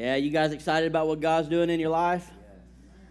[0.00, 2.30] Yeah, you guys excited about what God's doing in your life?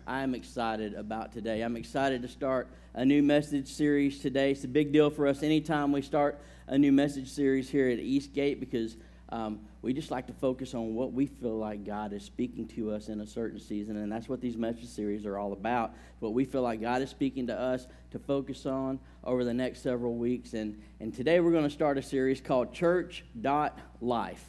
[0.07, 1.61] I'm excited about today.
[1.61, 4.53] I'm excited to start a new message series today.
[4.53, 7.99] It's a big deal for us anytime we start a new message series here at
[7.99, 8.97] Eastgate because
[9.31, 12.89] um, we just like to focus on what we feel like God is speaking to
[12.89, 15.93] us in a certain season, and that's what these message series are all about.
[16.21, 19.83] What we feel like God is speaking to us to focus on over the next
[19.83, 20.53] several weeks.
[20.53, 24.43] And, and today we're going to start a series called Church Dot Life.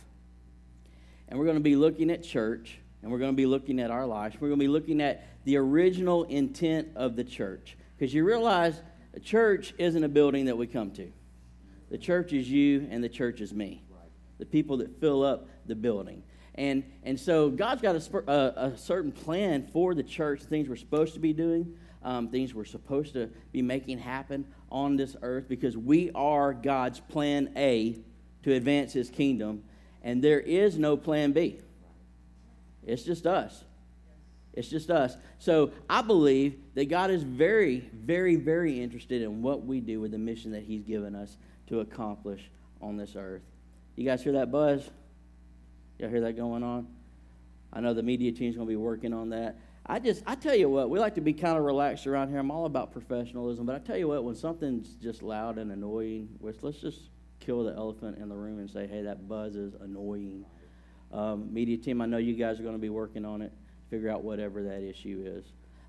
[1.31, 3.91] And we're going to be looking at church, and we're going to be looking at
[3.91, 4.37] our lives.
[4.41, 7.77] We're going to be looking at the original intent of the church.
[7.97, 8.83] Because you realize
[9.15, 11.11] a church isn't a building that we come to,
[11.91, 13.83] the church is you, and the church is me
[14.41, 16.25] the people that fill up the building.
[16.57, 20.77] And, and so God's got a, a, a certain plan for the church, things we're
[20.77, 25.49] supposed to be doing, um, things we're supposed to be making happen on this earth
[25.49, 27.99] because we are God's plan A
[28.43, 29.63] to advance his kingdom,
[30.03, 31.61] and there is no plan B.
[32.87, 33.65] It's just us.
[34.53, 35.17] It's just us.
[35.39, 40.11] So I believe that God is very, very, very interested in what we do with
[40.11, 41.37] the mission that he's given us
[41.69, 43.43] to accomplish on this earth.
[43.97, 44.89] You guys hear that buzz?
[45.99, 46.89] Y'all hear that going on?
[47.73, 49.57] I know the media team's going to be working on that.
[49.87, 52.39] I just, I tell you what, we like to be kind of relaxed around here.
[52.39, 56.29] I'm all about professionalism, but I tell you what, when something's just loud and annoying,
[56.41, 57.01] let's just
[57.41, 60.45] kill the elephant in the room and say, hey, that buzz is annoying.
[61.13, 63.53] Um, media team, I know you guys are going to be working on it,
[63.89, 65.45] figure out whatever that issue is.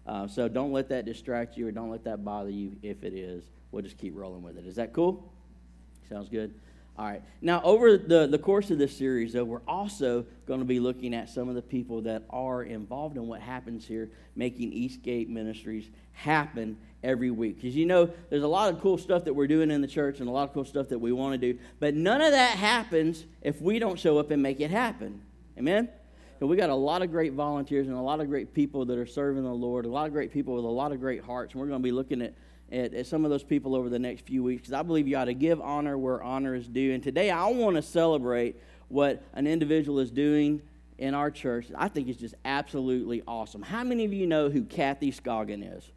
[0.07, 3.13] Uh, so don't let that distract you or don't let that bother you if it
[3.13, 3.43] is.
[3.71, 4.65] We'll just keep rolling with it.
[4.65, 5.31] Is that cool?
[6.09, 6.53] Sounds good?
[6.97, 7.21] All right.
[7.41, 11.13] Now, over the, the course of this series, though, we're also going to be looking
[11.15, 15.89] at some of the people that are involved in what happens here, making Eastgate Ministries
[16.13, 17.55] happen every week.
[17.55, 20.19] Because you know, there's a lot of cool stuff that we're doing in the church
[20.19, 22.57] and a lot of cool stuff that we want to do, but none of that
[22.57, 25.21] happens if we don't show up and make it happen.
[25.57, 25.89] Amen?
[26.39, 28.97] And we got a lot of great volunteers and a lot of great people that
[28.97, 31.53] are serving the Lord, a lot of great people with a lot of great hearts.
[31.53, 32.33] And we're going to be looking at
[32.71, 35.17] at, at some of those people over the next few weeks because I believe you
[35.17, 36.93] ought to give honor where honor is due.
[36.93, 38.55] And today I want to celebrate
[38.87, 40.61] what an individual is doing
[40.97, 41.67] in our church.
[41.75, 43.61] I think it's just absolutely awesome.
[43.61, 45.89] How many of you know who Kathy Scoggin is?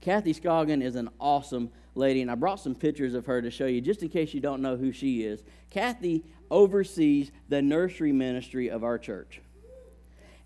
[0.00, 3.66] Kathy Scoggin is an awesome lady, and I brought some pictures of her to show
[3.66, 5.42] you just in case you don't know who she is.
[5.70, 9.40] Kathy oversees the nursery ministry of our church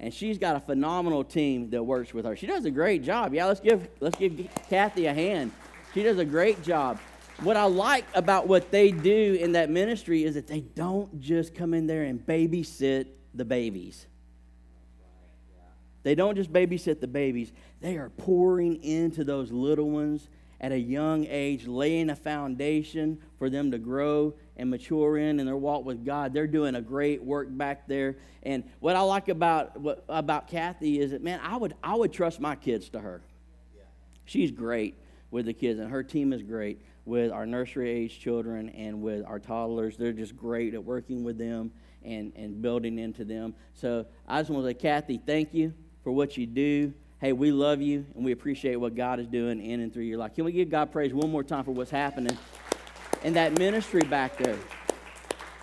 [0.02, 2.34] and she's got a phenomenal team that works with her.
[2.34, 3.32] She does a great job.
[3.32, 5.52] Yeah, let's give let's give Kathy a hand.
[5.94, 6.98] She does a great job.
[7.40, 11.54] What I like about what they do in that ministry is that they don't just
[11.54, 14.06] come in there and babysit the babies.
[16.02, 17.52] They don't just babysit the babies.
[17.80, 20.28] They are pouring into those little ones
[20.60, 25.46] at a young age, laying a foundation for them to grow and mature in in
[25.46, 26.32] their walk with God.
[26.32, 28.16] They're doing a great work back there.
[28.44, 32.12] And what I like about what, about Kathy is that man, I would I would
[32.12, 33.22] trust my kids to her.
[34.24, 34.94] She's great
[35.32, 39.26] with the kids, and her team is great with our nursery age children and with
[39.26, 39.96] our toddlers.
[39.96, 41.72] They're just great at working with them
[42.04, 43.54] and, and building into them.
[43.74, 45.74] So I just want to say, Kathy, thank you
[46.04, 46.94] for what you do.
[47.18, 50.18] Hey, we love you and we appreciate what God is doing in and through your
[50.18, 50.34] life.
[50.34, 52.38] Can we give God praise one more time for what's happening?
[53.24, 54.58] And that ministry back there.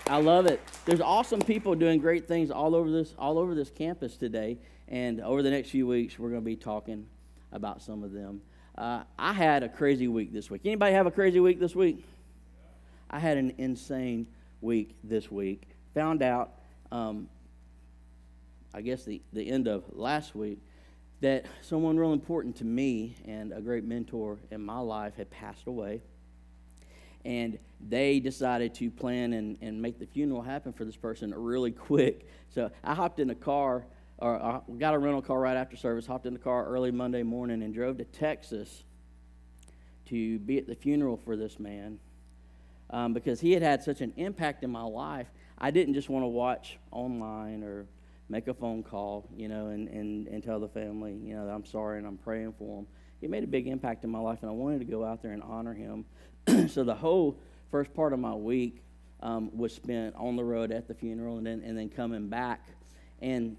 [0.07, 0.61] I love it.
[0.85, 5.21] There's awesome people doing great things all over this all over this campus today, and
[5.21, 7.05] over the next few weeks, we're going to be talking
[7.51, 8.41] about some of them.
[8.77, 10.61] Uh, I had a crazy week this week.
[10.65, 12.03] Anybody have a crazy week this week?
[13.09, 14.27] I had an insane
[14.61, 15.67] week this week.
[15.93, 16.53] Found out,
[16.91, 17.27] um,
[18.73, 20.59] I guess the the end of last week,
[21.21, 25.67] that someone real important to me and a great mentor in my life had passed
[25.67, 26.01] away
[27.25, 27.57] and
[27.87, 32.27] they decided to plan and, and make the funeral happen for this person really quick.
[32.49, 33.85] So I hopped in a car,
[34.17, 37.23] or I got a rental car right after service, hopped in the car early Monday
[37.23, 38.83] morning and drove to Texas
[40.07, 41.99] to be at the funeral for this man
[42.89, 45.27] um, because he had had such an impact in my life.
[45.57, 47.85] I didn't just want to watch online or
[48.29, 51.51] make a phone call, you know, and, and, and tell the family, you know, that
[51.51, 52.87] I'm sorry and I'm praying for him.
[53.19, 55.33] He made a big impact in my life, and I wanted to go out there
[55.33, 56.05] and honor him
[56.69, 57.37] so the whole
[57.71, 58.83] first part of my week
[59.21, 62.67] um, was spent on the road at the funeral and then, and then coming back.
[63.21, 63.57] And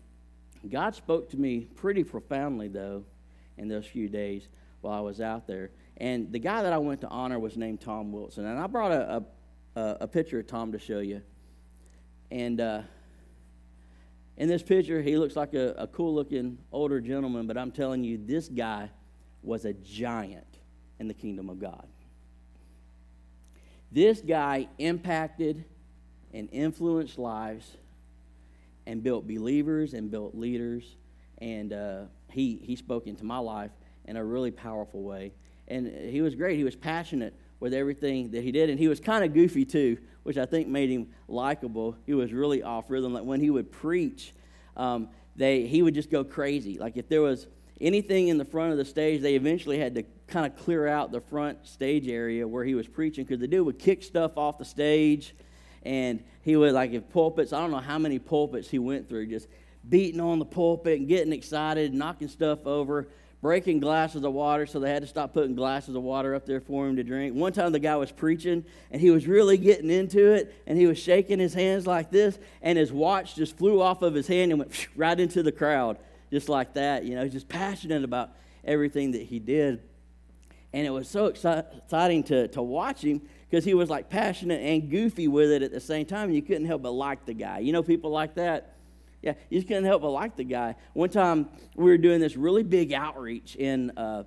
[0.68, 3.04] God spoke to me pretty profoundly, though,
[3.58, 4.48] in those few days
[4.80, 5.70] while I was out there.
[5.98, 8.46] And the guy that I went to honor was named Tom Wilson.
[8.46, 9.24] And I brought a,
[9.76, 11.20] a, a picture of Tom to show you.
[12.30, 12.82] And uh,
[14.38, 18.02] in this picture, he looks like a, a cool looking older gentleman, but I'm telling
[18.02, 18.90] you, this guy
[19.42, 20.46] was a giant
[20.98, 21.86] in the kingdom of God.
[23.92, 25.64] This guy impacted
[26.32, 27.76] and influenced lives
[28.86, 30.96] and built believers and built leaders.
[31.38, 33.72] And uh, he, he spoke into my life
[34.04, 35.32] in a really powerful way.
[35.68, 36.56] And he was great.
[36.56, 38.70] He was passionate with everything that he did.
[38.70, 41.96] And he was kind of goofy too, which I think made him likable.
[42.06, 43.12] He was really off rhythm.
[43.12, 44.32] Like when he would preach,
[44.76, 46.78] um, they, he would just go crazy.
[46.78, 47.46] Like if there was
[47.80, 51.12] anything in the front of the stage, they eventually had to kind of clear out
[51.12, 54.58] the front stage area where he was preaching because the dude would kick stuff off
[54.58, 55.34] the stage.
[55.82, 59.26] And he would, like, if pulpits, I don't know how many pulpits he went through,
[59.26, 59.48] just
[59.88, 63.08] beating on the pulpit and getting excited, knocking stuff over
[63.40, 66.60] breaking glasses of water, so they had to stop putting glasses of water up there
[66.60, 67.34] for him to drink.
[67.34, 70.86] One time the guy was preaching, and he was really getting into it, and he
[70.86, 74.52] was shaking his hands like this, and his watch just flew off of his hand
[74.52, 75.96] and went right into the crowd,
[76.30, 77.04] just like that.
[77.04, 78.30] You know, just passionate about
[78.64, 79.82] everything that he did.
[80.72, 84.88] And it was so exciting to, to watch him because he was like passionate and
[84.88, 86.30] goofy with it at the same time.
[86.30, 87.58] You couldn't help but like the guy.
[87.58, 88.76] You know, people like that
[89.22, 90.76] yeah, you just couldn't help but like the guy.
[90.94, 93.90] One time we were doing this really big outreach in.
[93.96, 94.24] Uh,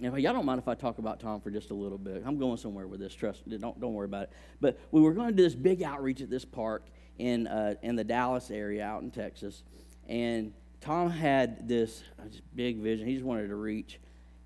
[0.00, 2.22] y'all don't mind if I talk about Tom for just a little bit.
[2.24, 3.14] I'm going somewhere with this.
[3.14, 3.48] Trust.
[3.48, 4.32] Don't don't worry about it.
[4.60, 6.86] But we were going to do this big outreach at this park
[7.18, 9.62] in uh, in the Dallas area out in Texas,
[10.08, 13.06] and Tom had this, uh, big vision.
[13.06, 13.98] He just wanted to reach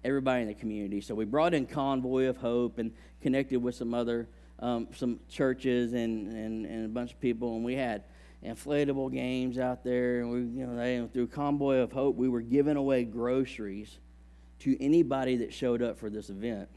[0.05, 1.00] everybody in the community.
[1.00, 5.93] So we brought in Convoy of Hope and connected with some other um, some churches
[5.93, 8.05] and, and and a bunch of people, and we had
[8.44, 10.20] inflatable games out there.
[10.20, 13.99] And we, you know, they, through Convoy of Hope, we were giving away groceries
[14.61, 16.69] to anybody that showed up for this event.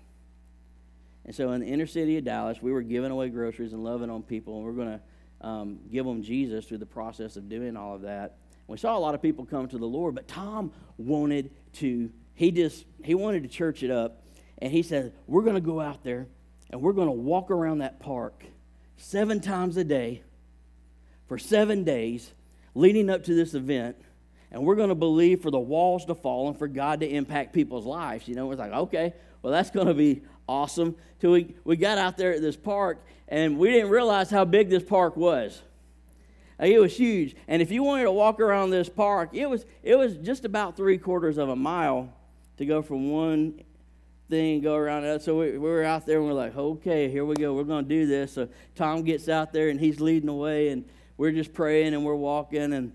[1.25, 4.09] And so in the inner city of Dallas, we were giving away groceries and loving
[4.09, 7.75] on people, and we're going to um, give them Jesus through the process of doing
[7.75, 8.37] all of that.
[8.67, 12.51] We saw a lot of people come to the Lord, but Tom wanted to, he
[12.51, 14.23] just, he wanted to church it up.
[14.59, 16.27] And he said, We're going to go out there
[16.69, 18.43] and we're going to walk around that park
[18.97, 20.23] seven times a day
[21.27, 22.33] for seven days
[22.73, 23.95] leading up to this event,
[24.51, 27.53] and we're going to believe for the walls to fall and for God to impact
[27.53, 28.27] people's lives.
[28.27, 30.95] You know, it's like, okay, well, that's going to be awesome.
[31.19, 34.69] Till we, we got out there at this park, and we didn't realize how big
[34.69, 35.61] this park was.
[36.59, 37.35] Uh, it was huge.
[37.47, 40.75] And if you wanted to walk around this park, it was, it was just about
[40.75, 42.13] three quarters of a mile
[42.57, 43.61] to go from one
[44.29, 45.21] thing, go around that.
[45.21, 47.53] So we, we were out there and we're like, okay, here we go.
[47.53, 48.33] We're going to do this.
[48.33, 50.69] So Tom gets out there and he's leading the way.
[50.69, 50.85] And
[51.17, 52.93] we're just praying and we're walking and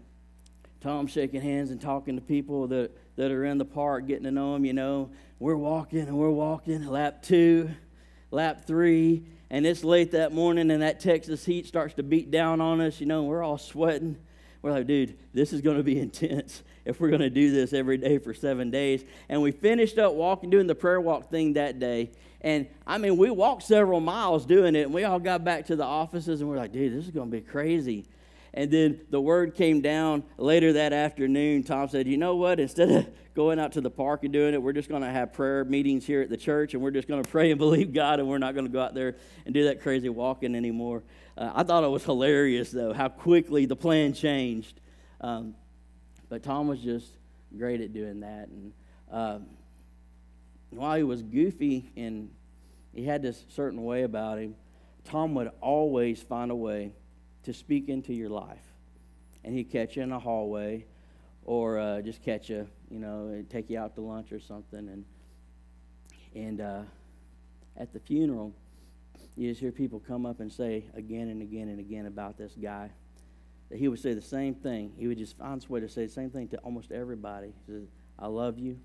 [0.81, 4.31] Tom's shaking hands and talking to people that, that are in the park, getting to
[4.31, 5.11] know them, you know.
[5.39, 7.71] We're walking and we're walking, lap two,
[8.31, 12.61] lap three, and it's late that morning and that Texas heat starts to beat down
[12.61, 14.17] on us, you know, we're all sweating.
[14.63, 17.73] We're like, dude, this is going to be intense if we're going to do this
[17.73, 19.05] every day for seven days.
[19.29, 22.11] And we finished up walking, doing the prayer walk thing that day.
[22.43, 25.77] And I mean, we walked several miles doing it, and we all got back to
[25.77, 28.07] the offices, and we're like, dude, this is going to be crazy.
[28.53, 31.63] And then the word came down later that afternoon.
[31.63, 32.59] Tom said, You know what?
[32.59, 35.33] Instead of going out to the park and doing it, we're just going to have
[35.33, 38.19] prayer meetings here at the church, and we're just going to pray and believe God,
[38.19, 41.03] and we're not going to go out there and do that crazy walking anymore.
[41.39, 44.81] Uh, I thought it was hilarious, though, how quickly the plan changed.
[45.21, 45.55] Um,
[46.29, 47.09] but Tom was just
[47.57, 48.49] great at doing that.
[48.49, 48.73] And
[49.11, 49.47] um,
[50.71, 52.31] while he was goofy and
[52.95, 54.55] he had this certain way about him,
[55.05, 56.93] Tom would always find a way
[57.45, 58.63] to speak into your life.
[59.45, 60.85] And he'd catch you in a hallway
[61.45, 64.89] or uh, just catch you, you know, and take you out to lunch or something.
[64.89, 65.05] And,
[66.35, 66.83] and uh,
[67.77, 68.53] at the funeral,
[69.37, 72.53] you just hear people come up and say again and again and again about this
[72.61, 72.91] guy.
[73.71, 74.93] That he would say the same thing.
[74.99, 77.55] He would just find a way to say the same thing to almost everybody.
[77.67, 78.79] He says, I love you.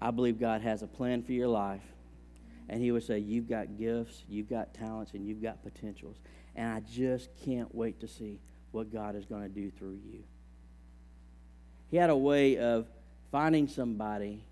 [0.00, 1.82] I believe God has a plan for your life.
[2.68, 6.16] And he would say, You've got gifts, you've got talents, and you've got potentials.
[6.56, 8.40] And I just can't wait to see
[8.72, 10.22] what God is going to do through you.
[11.90, 12.86] He had a way of
[13.32, 14.44] finding somebody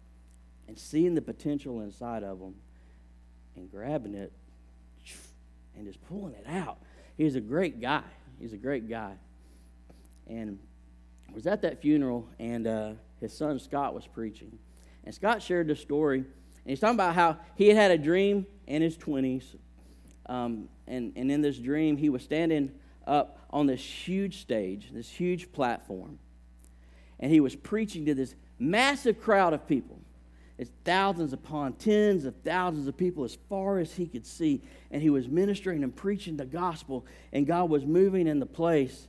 [0.66, 2.54] and seeing the potential inside of them
[3.56, 4.32] and grabbing it
[5.76, 6.78] and just pulling it out.
[7.16, 8.02] He's a great guy.
[8.40, 9.14] He's a great guy.
[10.26, 10.58] And
[11.32, 14.58] was at that funeral, and uh, his son Scott was preaching.
[15.04, 16.26] And Scott shared this story, and
[16.64, 19.54] he's talking about how he had had a dream in his 20s
[20.28, 22.72] um, and, and in this dream, he was standing
[23.06, 26.18] up on this huge stage, this huge platform,
[27.18, 30.00] and he was preaching to this massive crowd of people.
[30.58, 34.60] It's thousands upon tens of thousands of people as far as he could see.
[34.90, 39.06] And he was ministering and preaching the gospel, and God was moving in the place.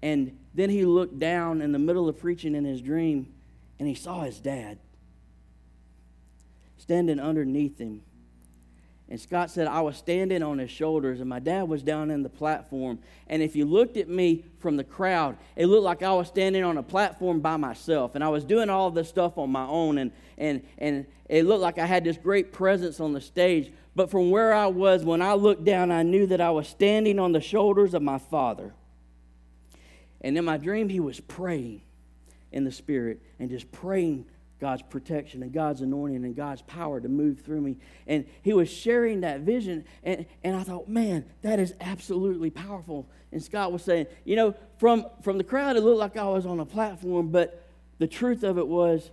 [0.00, 3.32] And then he looked down in the middle of preaching in his dream,
[3.78, 4.78] and he saw his dad
[6.78, 8.00] standing underneath him
[9.10, 12.22] And Scott said, I was standing on his shoulders, and my dad was down in
[12.22, 12.98] the platform.
[13.26, 16.62] And if you looked at me from the crowd, it looked like I was standing
[16.62, 18.14] on a platform by myself.
[18.14, 19.96] And I was doing all this stuff on my own.
[19.96, 23.72] And, and, and it looked like I had this great presence on the stage.
[23.96, 27.18] But from where I was, when I looked down, I knew that I was standing
[27.18, 28.74] on the shoulders of my father.
[30.20, 31.80] And in my dream, he was praying
[32.52, 34.26] in the Spirit and just praying
[34.60, 37.76] God's protection and God's anointing and God's power to move through me.
[38.06, 39.84] And he was sharing that vision.
[40.02, 43.06] And, and I thought, man, that is absolutely powerful.
[43.30, 46.44] And Scott was saying, you know, from, from the crowd, it looked like I was
[46.44, 47.64] on a platform, but
[47.98, 49.10] the truth of it was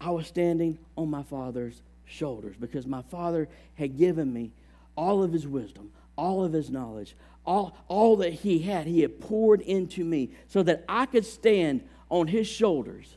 [0.00, 4.52] I was standing on my father's shoulders because my father had given me
[4.96, 8.86] all of his wisdom, all of his knowledge, all, all that he had.
[8.86, 13.16] He had poured into me so that I could stand on his shoulders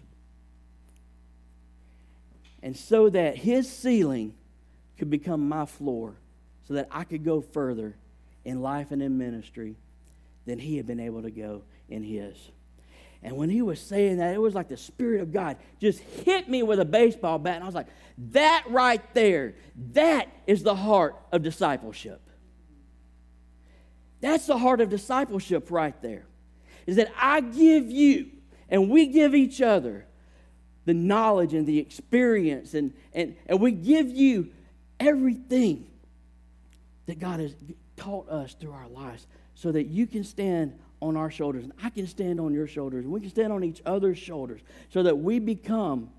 [2.62, 4.34] and so that his ceiling
[4.98, 6.16] could become my floor,
[6.68, 7.96] so that I could go further
[8.44, 9.76] in life and in ministry
[10.46, 12.36] than he had been able to go in his.
[13.24, 16.48] And when he was saying that, it was like the Spirit of God just hit
[16.48, 17.56] me with a baseball bat.
[17.56, 17.88] And I was like,
[18.32, 19.56] that right there,
[19.94, 22.22] that is the heart of discipleship.
[24.22, 26.26] That's the heart of discipleship right there.
[26.86, 28.30] Is that I give you
[28.70, 30.06] and we give each other
[30.88, 34.48] the knowledge and the experience, and, and, and we give you
[35.02, 35.86] everything
[37.08, 37.54] that God has
[37.98, 41.90] taught us through our lives so that you can stand on our shoulders and I
[41.90, 45.16] can stand on your shoulders and we can stand on each other's shoulders so that
[45.16, 46.10] we become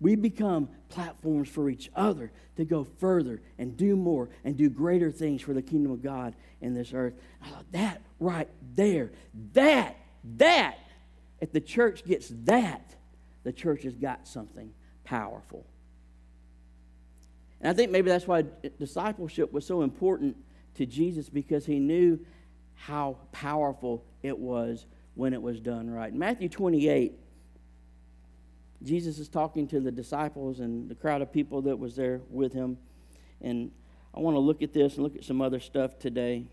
[0.00, 5.10] we become platforms for each other to go further and do more and do greater
[5.10, 7.14] things for the kingdom of God in this earth.
[7.44, 9.12] Thought that right there,
[9.52, 9.96] that,
[10.38, 10.78] that,
[11.40, 12.96] if the church gets that,
[13.44, 14.72] the church has got something
[15.04, 15.66] powerful.
[17.60, 18.44] And I think maybe that's why
[18.78, 20.36] discipleship was so important
[20.74, 22.18] to Jesus because he knew
[22.74, 26.12] how powerful it was when it was done right.
[26.12, 27.12] In Matthew 28,
[28.82, 32.52] Jesus is talking to the disciples and the crowd of people that was there with
[32.52, 32.78] him.
[33.40, 33.70] And
[34.14, 36.46] I want to look at this and look at some other stuff today.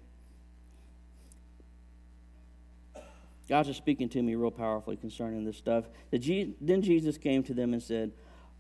[3.50, 5.86] God's just speaking to me real powerfully concerning this stuff.
[6.12, 8.12] Then Jesus came to them and said,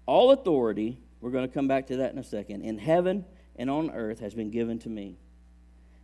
[0.07, 3.23] All authority, we're going to come back to that in a second, in heaven
[3.55, 5.17] and on earth has been given to me.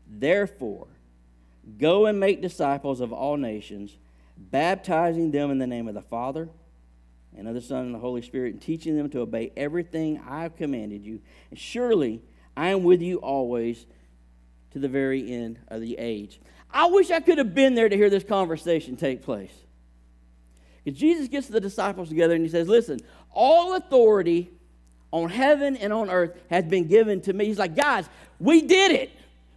[0.08, 0.88] Therefore,
[1.80, 3.98] go and make disciples of all nations,
[4.38, 6.48] baptizing them in the name of the Father
[7.36, 10.44] and of the Son and the Holy Spirit, and teaching them to obey everything I
[10.44, 11.22] have commanded you.
[11.50, 12.22] And surely
[12.56, 13.88] I am with you always
[14.72, 16.40] to the very end of the age.
[16.76, 19.54] I wish I could have been there to hear this conversation take place.
[20.84, 23.00] Because Jesus gets the disciples together and he says, Listen,
[23.32, 24.52] all authority
[25.10, 27.46] on heaven and on earth has been given to me.
[27.46, 29.10] He's like, Guys, we did it.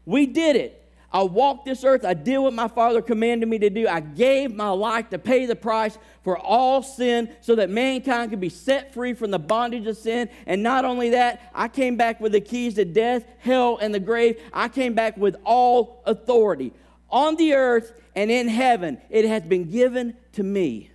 [0.06, 0.76] We did it.
[1.10, 2.04] I walked this earth.
[2.04, 3.88] I did what my Father commanded me to do.
[3.88, 8.40] I gave my life to pay the price for all sin so that mankind could
[8.40, 10.28] be set free from the bondage of sin.
[10.46, 14.00] And not only that, I came back with the keys to death, hell, and the
[14.00, 14.40] grave.
[14.52, 16.72] I came back with all authority
[17.10, 19.00] on the earth and in heaven.
[19.10, 20.90] It has been given to me.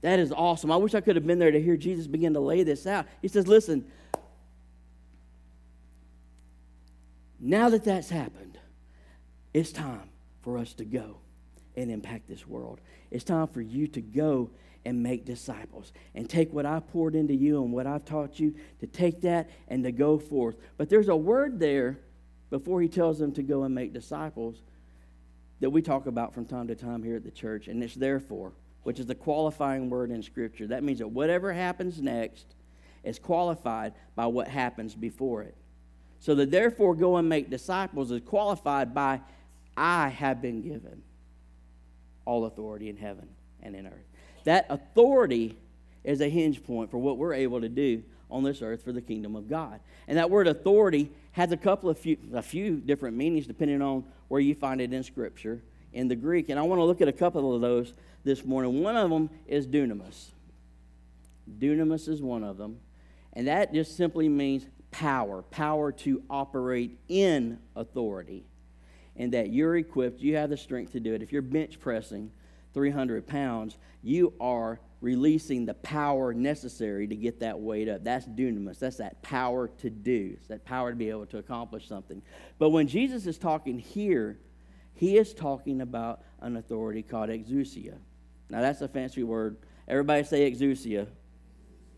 [0.00, 0.70] That is awesome.
[0.70, 3.06] I wish I could have been there to hear Jesus begin to lay this out.
[3.20, 3.84] He says, Listen,
[7.40, 8.58] now that that's happened,
[9.52, 10.10] it's time
[10.42, 11.18] for us to go
[11.76, 12.80] and impact this world.
[13.10, 14.50] It's time for you to go
[14.84, 18.54] and make disciples and take what I poured into you and what I've taught you
[18.80, 20.56] to take that and to go forth.
[20.76, 21.98] But there's a word there
[22.50, 24.62] before he tells them to go and make disciples
[25.60, 28.52] that we talk about from time to time here at the church, and it's therefore,
[28.84, 30.66] which is the qualifying word in Scripture.
[30.68, 32.46] That means that whatever happens next
[33.04, 35.54] is qualified by what happens before it.
[36.20, 39.20] So the therefore go and make disciples is qualified by
[39.76, 41.02] I have been given
[42.24, 43.28] all authority in heaven
[43.62, 44.06] and in earth.
[44.44, 45.56] That authority
[46.04, 49.00] is a hinge point for what we're able to do on this earth for the
[49.00, 49.80] kingdom of God.
[50.06, 54.04] And that word authority has a couple of few, a few different meanings depending on
[54.26, 56.48] where you find it in Scripture in the Greek.
[56.48, 58.82] And I want to look at a couple of those this morning.
[58.82, 60.30] One of them is dunamis.
[61.60, 62.80] Dunamis is one of them.
[63.34, 68.44] And that just simply means power, power to operate in authority.
[69.14, 71.22] And that you're equipped, you have the strength to do it.
[71.22, 72.32] If you're bench pressing
[72.74, 78.02] 300 pounds, you are releasing the power necessary to get that weight up.
[78.02, 78.78] That's dunamis.
[78.78, 80.34] That's that power to do.
[80.36, 82.20] It's that power to be able to accomplish something.
[82.58, 84.38] But when Jesus is talking here,
[84.94, 87.94] he is talking about an authority called exousia.
[88.50, 89.56] Now that's a fancy word.
[89.86, 91.06] Everybody say exousia.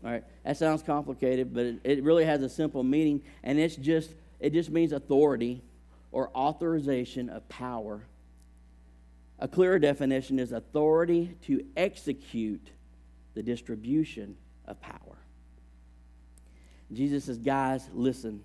[0.03, 3.75] All right, that sounds complicated, but it, it really has a simple meaning, and it's
[3.75, 5.61] just it just means authority
[6.11, 8.03] or authorization of power.
[9.41, 12.69] A clearer definition is authority to execute
[13.33, 15.17] the distribution of power.
[16.93, 18.43] Jesus says, guys, listen.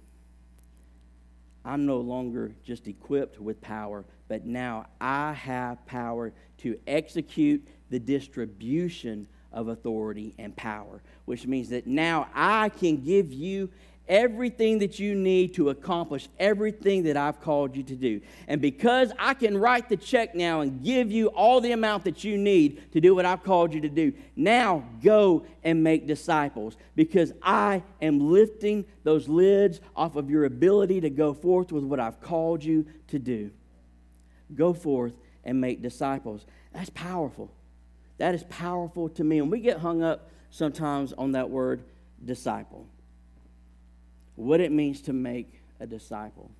[1.67, 7.99] I'm no longer just equipped with power, but now I have power to execute the
[7.99, 13.69] distribution of authority and power, which means that now I can give you
[14.09, 18.21] everything that you need to accomplish everything that I've called you to do.
[18.47, 22.25] And because I can write the check now and give you all the amount that
[22.25, 26.77] you need to do what I've called you to do, now go and make disciples
[26.95, 32.01] because I am lifting those lids off of your ability to go forth with what
[32.01, 33.51] I've called you to do.
[34.55, 36.47] Go forth and make disciples.
[36.73, 37.51] That's powerful.
[38.19, 39.39] That is powerful to me.
[39.39, 41.83] And we get hung up sometimes on that word
[42.25, 42.87] disciple
[44.37, 46.51] what it means to make a disciple.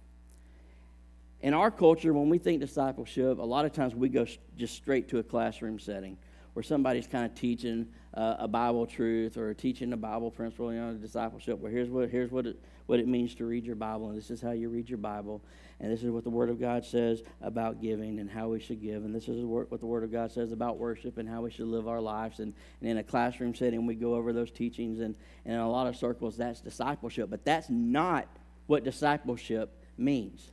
[1.43, 5.09] In our culture, when we think discipleship, a lot of times we go just straight
[5.11, 6.17] to a classroom setting
[6.55, 10.81] where somebody's kind of teaching uh, a Bible truth or teaching a Bible principle, you
[10.81, 11.59] know, discipleship.
[11.59, 14.31] Where here's what here's what it, what it means to read your Bible, and this
[14.31, 15.43] is how you read your Bible,
[15.81, 18.81] and this is what the Word of God says about giving and how we should
[18.81, 21.51] give, and this is what the Word of God says about worship and how we
[21.51, 22.39] should live our lives.
[22.39, 25.15] And, and in a classroom setting, we go over those teachings, and,
[25.45, 27.29] and in a lot of circles, that's discipleship.
[27.29, 28.29] But that's not
[28.67, 30.51] what discipleship means.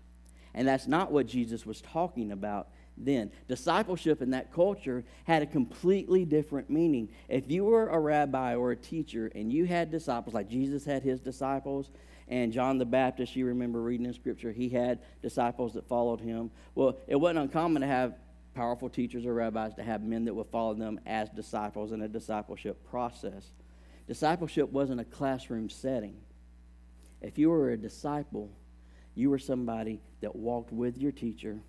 [0.54, 3.32] And that's not what Jesus was talking about then.
[3.48, 7.10] Discipleship in that culture had a completely different meaning.
[7.28, 11.02] If you were a rabbi or a teacher and you had disciples, like Jesus had
[11.02, 11.90] his disciples,
[12.28, 16.52] and John the Baptist, you remember reading in Scripture, he had disciples that followed him.
[16.76, 18.16] Well, it wasn't uncommon to have
[18.54, 22.08] powerful teachers or rabbis to have men that would follow them as disciples in a
[22.08, 23.52] discipleship process.
[24.08, 26.16] Discipleship wasn't a classroom setting.
[27.22, 28.52] If you were a disciple,
[29.16, 31.60] you were somebody that walked with your teacher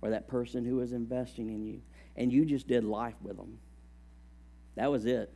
[0.00, 1.80] or that person who was investing in you,
[2.16, 3.58] and you just did life with them.
[4.76, 5.32] That was it.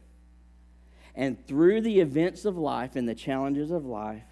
[1.15, 4.23] And through the events of life and the challenges of life,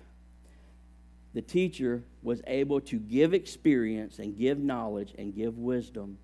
[1.32, 6.18] the teacher was able to give experience and give knowledge and give wisdom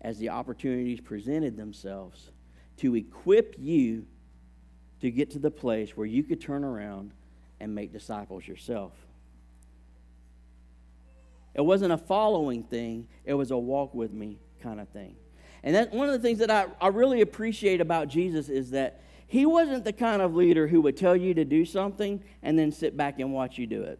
[0.00, 2.30] as the opportunities presented themselves
[2.78, 4.06] to equip you
[5.00, 7.12] to get to the place where you could turn around
[7.60, 8.92] and make disciples yourself.
[11.54, 15.16] It wasn't a following thing, it was a walk with me kind of thing.
[15.62, 19.02] And that one of the things that I, I really appreciate about Jesus is that
[19.26, 22.72] he wasn't the kind of leader who would tell you to do something and then
[22.72, 23.98] sit back and watch you do it.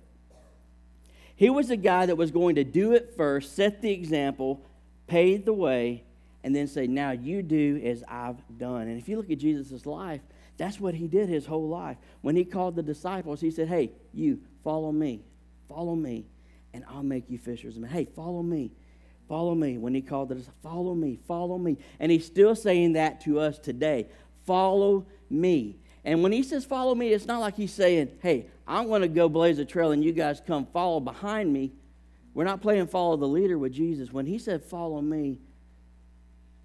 [1.43, 4.65] He was the guy that was going to do it first, set the example,
[5.09, 6.05] pave the way,
[6.45, 8.83] and then say, Now you do as I've done.
[8.83, 10.21] And if you look at Jesus' life,
[10.57, 11.97] that's what he did his whole life.
[12.21, 15.25] When he called the disciples, he said, Hey, you, follow me.
[15.69, 16.27] Follow me
[16.75, 17.91] and I'll make you fishers men.
[17.91, 18.71] Hey, follow me.
[19.29, 19.79] Follow me.
[19.79, 21.77] When he called us, follow me, follow me.
[21.99, 24.07] And he's still saying that to us today.
[24.47, 25.77] Follow me.
[26.05, 29.09] And when he says follow me, it's not like he's saying, hey, I'm going to
[29.09, 31.73] go blaze a trail and you guys come follow behind me.
[32.35, 34.13] We're not playing follow the leader with Jesus.
[34.13, 35.39] When he said follow me,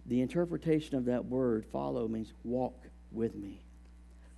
[0.05, 3.61] the interpretation of that word follow means walk with me.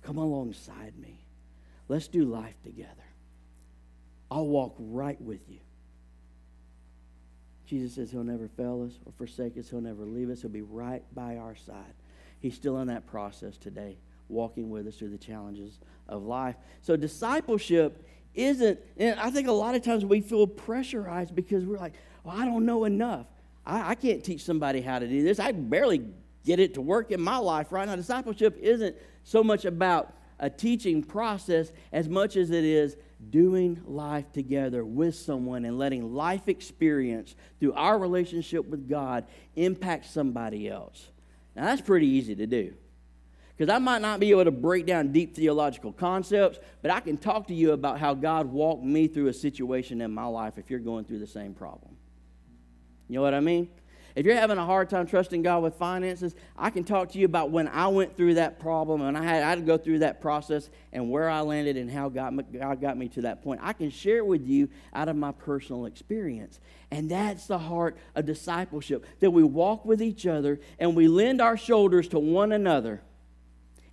[0.02, 1.20] Come alongside me.
[1.88, 2.90] Let's do life together.
[4.30, 5.58] I'll walk right with you.
[7.66, 9.70] Jesus says he'll never fail us or forsake us.
[9.70, 10.42] He'll never leave us.
[10.42, 11.94] He'll be right by our side.
[12.40, 13.96] He's still in that process today,
[14.30, 16.56] walking with us through the challenges of life.
[16.82, 21.78] So, discipleship isn't, and I think a lot of times we feel pressurized because we're
[21.78, 23.26] like, well, I don't know enough.
[23.66, 25.38] I, I can't teach somebody how to do this.
[25.38, 26.06] I barely
[26.44, 27.96] get it to work in my life right now.
[27.96, 32.96] Discipleship isn't so much about a teaching process as much as it is
[33.28, 40.06] doing life together with someone and letting life experience through our relationship with God impact
[40.06, 41.10] somebody else.
[41.54, 42.72] Now, that's pretty easy to do.
[43.60, 47.18] Because I might not be able to break down deep theological concepts, but I can
[47.18, 50.70] talk to you about how God walked me through a situation in my life if
[50.70, 51.94] you're going through the same problem.
[53.06, 53.68] You know what I mean?
[54.16, 57.26] If you're having a hard time trusting God with finances, I can talk to you
[57.26, 59.98] about when I went through that problem and I had, I had to go through
[59.98, 63.60] that process and where I landed and how God, God got me to that point.
[63.62, 66.60] I can share with you out of my personal experience.
[66.90, 71.42] And that's the heart of discipleship that we walk with each other and we lend
[71.42, 73.02] our shoulders to one another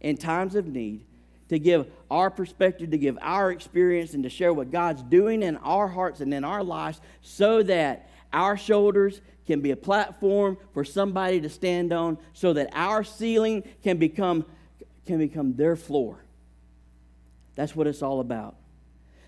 [0.01, 1.05] in times of need
[1.49, 5.57] to give our perspective, to give our experience, and to share what God's doing in
[5.57, 10.83] our hearts and in our lives so that our shoulders can be a platform for
[10.83, 14.45] somebody to stand on so that our ceiling can become,
[15.05, 16.19] can become their floor.
[17.55, 18.55] That's what it's all about.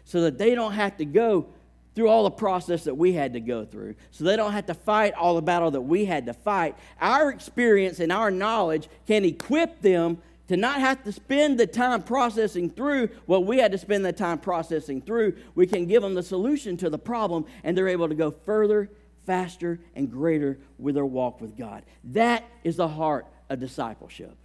[0.04, 1.48] So that they don't have to go
[1.96, 3.96] through all the process that we had to go through.
[4.12, 6.76] So they don't have to fight all the battle that we had to fight.
[7.00, 12.02] Our experience and our knowledge can equip them to not have to spend the time
[12.02, 15.36] processing through what we had to spend the time processing through.
[15.54, 18.90] We can give them the solution to the problem, and they're able to go further,
[19.28, 21.84] faster, and greater with their walk with God.
[22.04, 24.36] That is the heart of discipleship.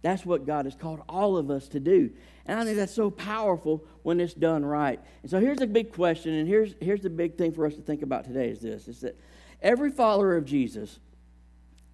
[0.00, 2.10] That's what God has called all of us to do.
[2.46, 4.98] And I think that's so powerful when it's done right.
[5.20, 7.82] And so here's the big question, and here's, here's the big thing for us to
[7.82, 9.20] think about today is this is that
[9.60, 11.00] every follower of Jesus,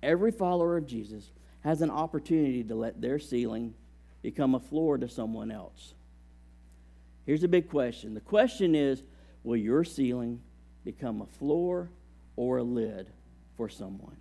[0.05, 1.33] every follower of Jesus
[1.67, 3.75] has an opportunity to let their ceiling
[4.23, 5.95] become a floor to someone else.
[7.27, 8.15] Here's a big question.
[8.15, 9.03] The question is
[9.43, 10.41] will your ceiling
[10.85, 11.91] become a floor
[12.37, 13.11] or a lid
[13.57, 14.17] for someone?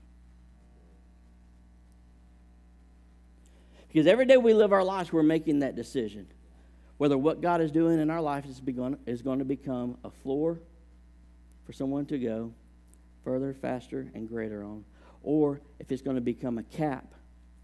[3.89, 6.25] Because every day we live our lives, we're making that decision.
[6.97, 10.09] Whether what God is doing in our life is, begun, is going to become a
[10.09, 10.59] floor
[11.67, 12.53] for someone to go
[13.23, 14.83] further, faster, and greater on,
[15.21, 17.11] or if it's going to become a cap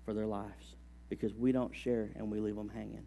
[0.05, 0.75] for their lives
[1.09, 3.05] because we don't share and we leave them hanging.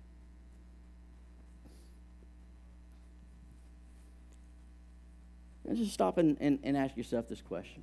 [5.67, 7.83] And just stop and, and, and ask yourself this question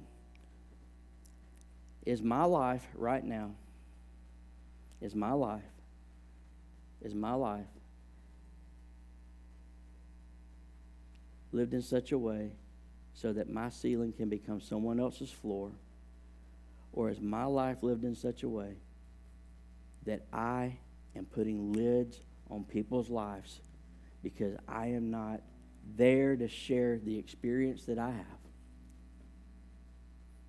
[2.05, 3.51] Is my life right now,
[5.01, 5.63] is my life,
[7.01, 7.65] is my life
[11.51, 12.51] lived in such a way
[13.13, 15.71] so that my ceiling can become someone else's floor?
[16.93, 18.75] Or is my life lived in such a way
[20.05, 20.77] that I
[21.15, 23.61] am putting lids on people's lives
[24.23, 25.41] because I am not
[25.97, 28.25] there to share the experience that I have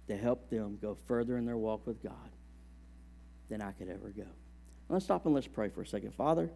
[0.09, 2.12] to help them go further in their walk with God
[3.49, 4.27] than I could ever go.
[4.88, 6.15] Let's stop and let's pray for a second.
[6.15, 6.51] Father,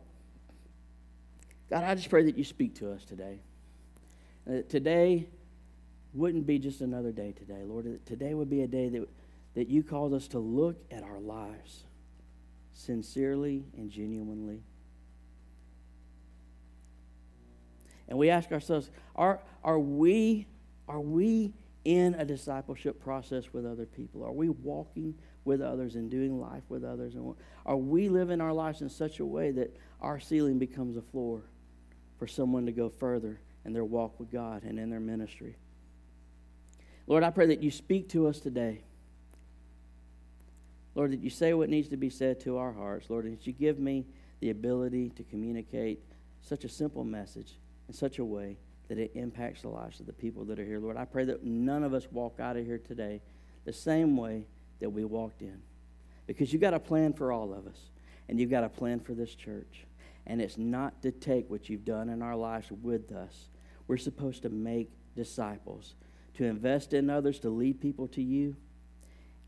[1.71, 3.39] God, I just pray that you speak to us today.
[4.47, 5.27] That today
[6.13, 7.87] wouldn't be just another day today, Lord.
[7.87, 9.09] That today would be a day that,
[9.55, 11.86] that you called us to look at our lives
[12.77, 14.63] sincerely and genuinely.
[18.09, 20.47] And we ask ourselves, are, are, we,
[20.87, 24.23] are we in a discipleship process with other people?
[24.23, 27.15] Are we walking with others and doing life with others?
[27.15, 27.35] And
[27.65, 31.43] are we living our lives in such a way that our ceiling becomes a floor
[32.19, 35.57] for someone to go further in their walk with God and in their ministry?
[37.07, 38.83] Lord, I pray that you speak to us today.
[40.97, 43.11] Lord, that you say what needs to be said to our hearts.
[43.11, 44.07] Lord, that you give me
[44.41, 46.01] the ability to communicate
[46.41, 48.57] such a simple message in such a way
[48.89, 50.79] that it impacts the lives of the people that are here.
[50.79, 53.21] Lord, I pray that none of us walk out of here today
[53.67, 54.47] the same way
[54.81, 55.61] that we walked in.
[56.27, 57.91] Because you've got a plan for all of us,
[58.29, 59.85] and you've got a plan for this church.
[60.27, 63.49] And it's not to take what you've done in our lives with us.
[63.87, 65.95] We're supposed to make disciples,
[66.35, 68.57] to invest in others, to lead people to you,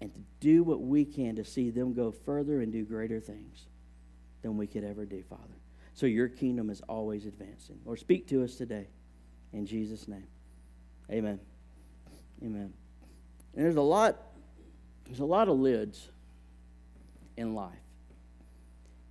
[0.00, 3.66] and to do what we can to see them go further and do greater things
[4.42, 5.42] than we could ever do, Father.
[5.94, 7.80] So your kingdom is always advancing.
[7.84, 8.86] Lord, speak to us today.
[9.52, 10.26] In Jesus' name.
[11.10, 11.40] Amen.
[12.42, 12.72] Amen.
[13.54, 14.16] And there's a lot,
[15.06, 16.08] there's a lot of lids
[17.36, 17.72] in life.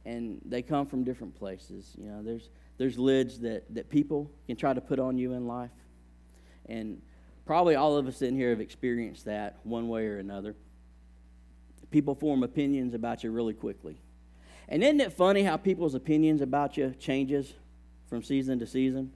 [0.06, 1.93] And they come from different places.
[1.97, 5.47] You know, there's there's lids that, that people can try to put on you in
[5.47, 5.71] life.
[6.67, 7.02] And
[7.45, 10.56] probably all of us in here have experienced that one way or another
[11.91, 14.00] people form opinions about you really quickly.
[14.69, 17.54] And isn't it funny how people's opinions about you changes
[18.10, 19.13] from season to season?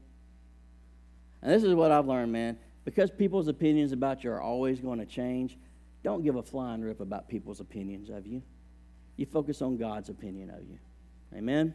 [1.42, 2.58] And this is what I've learned, man.
[2.86, 5.58] Because people's opinions about you are always going to change,
[6.04, 8.42] don't give a flying rip about people's opinions of you.
[9.18, 10.80] You focus on God's opinion of you.
[11.36, 11.74] Amen?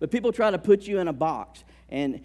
[0.00, 2.20] But people try to put you in a box, and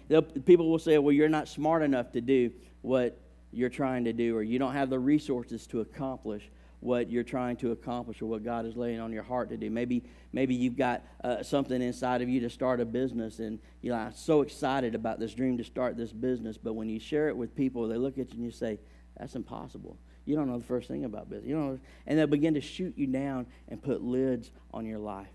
[0.46, 2.50] people will say, well, you're not smart enough to do
[2.82, 3.20] what
[3.52, 6.50] you're trying to do, or you don't have the resources to accomplish
[6.84, 9.70] what you're trying to accomplish or what God is laying on your heart to do.
[9.70, 13.96] Maybe, maybe you've got uh, something inside of you to start a business, and you're
[13.96, 16.58] like, so excited about this dream to start this business.
[16.58, 18.78] But when you share it with people, they look at you and you say,
[19.16, 21.48] "That's impossible." You don't know the first thing about business.
[21.48, 25.32] You know, and they'll begin to shoot you down and put lids on your life.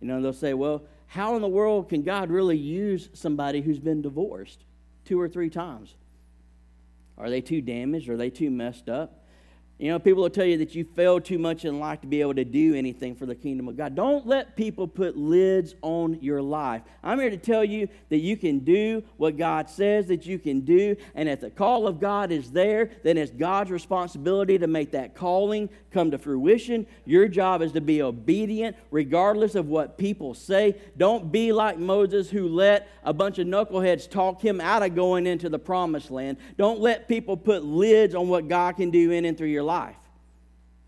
[0.00, 3.78] You know, they'll say, "Well, how in the world can God really use somebody who's
[3.78, 4.64] been divorced
[5.04, 5.94] two or three times?
[7.18, 8.08] Are they too damaged?
[8.08, 9.24] Are they too messed up?"
[9.78, 12.22] You know, people will tell you that you failed too much in life to be
[12.22, 13.94] able to do anything for the kingdom of God.
[13.94, 16.80] Don't let people put lids on your life.
[17.04, 20.60] I'm here to tell you that you can do what God says that you can
[20.60, 24.92] do, and if the call of God is there, then it's God's responsibility to make
[24.92, 26.86] that calling come to fruition.
[27.04, 30.76] Your job is to be obedient regardless of what people say.
[30.96, 35.26] Don't be like Moses who let a bunch of knuckleheads talk him out of going
[35.26, 36.36] into the promised land.
[36.58, 39.96] Don't let people put lids on what God can do in and through your life.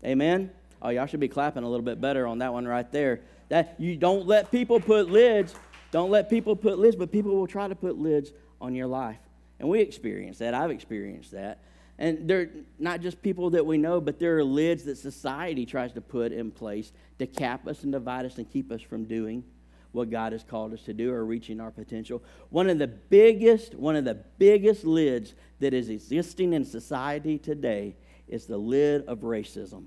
[0.03, 0.51] Amen?
[0.81, 3.21] Oh, y'all should be clapping a little bit better on that one right there.
[3.49, 5.53] That you don't let people put lids.
[5.91, 9.17] Don't let people put lids, but people will try to put lids on your life.
[9.59, 10.53] And we experience that.
[10.53, 11.59] I've experienced that.
[11.97, 15.91] And they're not just people that we know, but there are lids that society tries
[15.93, 19.43] to put in place to cap us and divide us and keep us from doing
[19.91, 22.23] what God has called us to do or reaching our potential.
[22.51, 27.95] One of the biggest, one of the biggest lids that is existing in society today
[28.29, 29.85] is the lid of racism.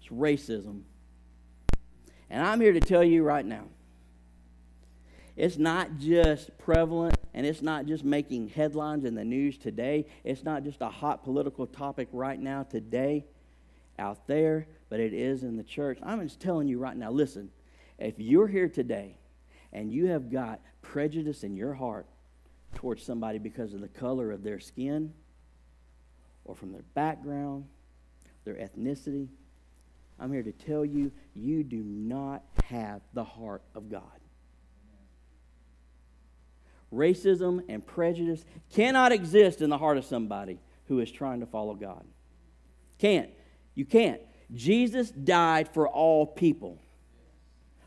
[0.00, 0.82] It's racism.
[2.30, 3.64] And I'm here to tell you right now
[5.36, 10.06] it's not just prevalent and it's not just making headlines in the news today.
[10.24, 13.24] It's not just a hot political topic right now today
[13.98, 15.98] out there, but it is in the church.
[16.02, 17.50] I'm just telling you right now listen,
[17.98, 19.16] if you're here today
[19.72, 22.06] and you have got prejudice in your heart
[22.74, 25.14] towards somebody because of the color of their skin,
[26.44, 27.66] or from their background,
[28.44, 29.28] their ethnicity.
[30.18, 34.02] I'm here to tell you, you do not have the heart of God.
[36.92, 41.74] Racism and prejudice cannot exist in the heart of somebody who is trying to follow
[41.74, 42.04] God.
[42.98, 43.30] Can't.
[43.74, 44.20] You can't.
[44.52, 46.78] Jesus died for all people,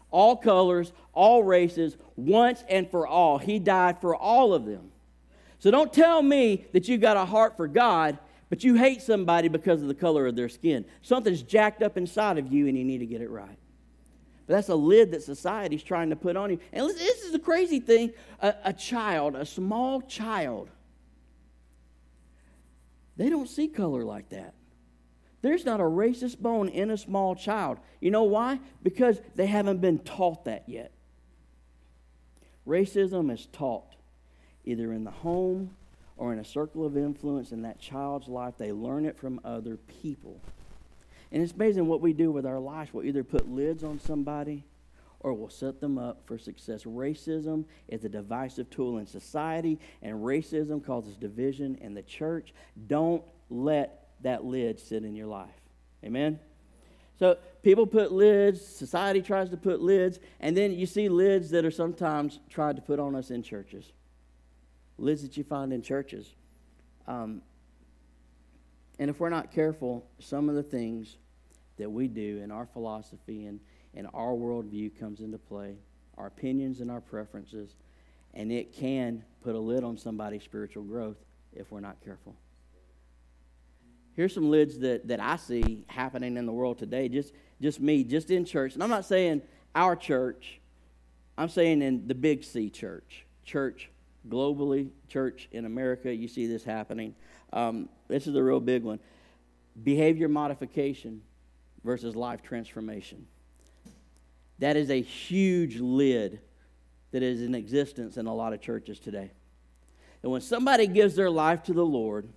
[0.09, 3.37] all colors, all races, once and for all.
[3.37, 4.91] He died for all of them.
[5.59, 8.17] So don't tell me that you've got a heart for God
[8.49, 10.85] but you hate somebody because of the color of their skin.
[11.01, 13.57] Something's jacked up inside of you and you need to get it right.
[14.47, 16.59] But that's a lid that society's trying to put on you.
[16.71, 20.69] And this is the crazy thing a, a child, a small child,
[23.17, 24.53] they don't see color like that.
[25.41, 27.77] There's not a racist bone in a small child.
[28.01, 28.59] You know why?
[28.81, 30.91] Because they haven't been taught that yet.
[32.67, 33.95] Racism is taught
[34.63, 35.75] either in the home
[36.17, 39.77] or in a circle of influence in that child's life, they learn it from other
[39.77, 40.39] people.
[41.31, 42.93] And it's amazing what we do with our lives.
[42.93, 44.63] We'll either put lids on somebody
[45.19, 46.83] or we'll set them up for success.
[46.83, 52.53] Racism is a divisive tool in society, and racism causes division in the church.
[52.87, 55.49] Don't let that lid sit in your life.
[56.03, 56.39] Amen?
[57.17, 61.65] So people put lids, society tries to put lids, and then you see lids that
[61.65, 63.91] are sometimes tried to put on us in churches
[64.97, 66.35] lids that you find in churches.
[67.07, 67.41] Um,
[68.99, 71.17] and if we're not careful, some of the things
[71.77, 73.59] that we do in our philosophy and,
[73.93, 75.75] and our worldview comes into play,
[76.17, 77.75] our opinions and our preferences,
[78.33, 81.17] and it can put a lid on somebody's spiritual growth
[81.53, 82.35] if we're not careful.
[84.15, 88.03] Here's some lids that, that I see happening in the world today, just, just me,
[88.05, 88.73] just in church.
[88.73, 89.41] And I'm not saying
[89.73, 90.61] our church,
[91.37, 93.89] I'm saying in the Big C church, church
[94.27, 97.15] globally, church in America, you see this happening.
[97.53, 98.99] Um, this is a real big one
[99.83, 101.21] behavior modification
[101.83, 103.27] versus life transformation.
[104.59, 106.39] That is a huge lid
[107.11, 109.31] that is in existence in a lot of churches today.
[110.23, 112.27] And when somebody gives their life to the Lord,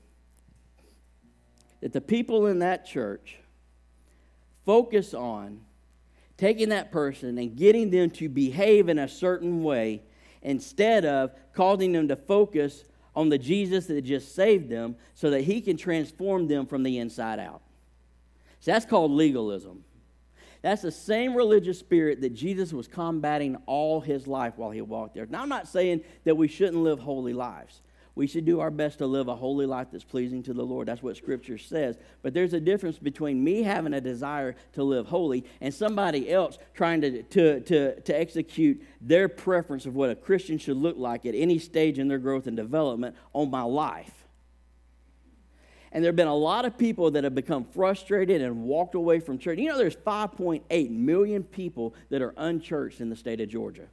[1.80, 3.38] that the people in that church
[4.66, 5.60] focus on
[6.36, 10.02] taking that person and getting them to behave in a certain way
[10.42, 15.42] instead of causing them to focus on the Jesus that just saved them so that
[15.42, 17.62] he can transform them from the inside out.
[18.60, 19.84] So that's called legalism.
[20.62, 25.14] That's the same religious spirit that Jesus was combating all his life while he walked
[25.14, 25.26] there.
[25.26, 27.80] Now, I'm not saying that we shouldn't live holy lives
[28.18, 30.88] we should do our best to live a holy life that's pleasing to the Lord.
[30.88, 31.96] That's what Scripture says.
[32.20, 36.58] But there's a difference between me having a desire to live holy and somebody else
[36.74, 41.26] trying to, to, to, to execute their preference of what a Christian should look like
[41.26, 44.24] at any stage in their growth and development on my life.
[45.92, 49.20] And there have been a lot of people that have become frustrated and walked away
[49.20, 49.60] from church.
[49.60, 53.86] You know, there's 5.8 million people that are unchurched in the state of Georgia.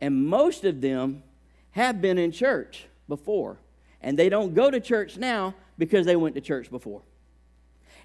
[0.00, 1.24] And most of them
[1.72, 3.58] have been in church before.
[4.00, 7.02] And they don't go to church now because they went to church before.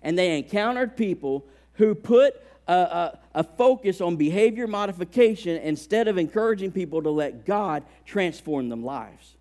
[0.01, 2.35] And they encountered people who put
[2.67, 8.69] a, a, a, focus on behavior modification instead of encouraging people to let God transform
[8.69, 9.35] them lives.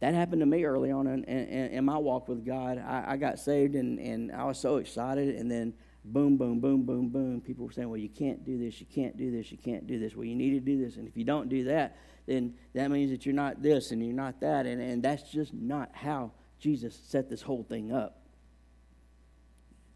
[0.00, 2.78] that happened to me early on in, in, in my walk with God.
[2.78, 5.72] I, I, got saved and, and I was so excited, and then
[6.04, 7.40] boom, boom, boom, boom, boom.
[7.40, 9.98] People were saying, well, you can't do this, you can't do this, you can't do
[9.98, 10.16] this.
[10.16, 10.96] Well, you need to do this.
[10.96, 14.14] And if you don't do that, then that means that you're not this and you're
[14.14, 14.66] not that.
[14.66, 18.18] And, and that's just not how Jesus set this whole thing up.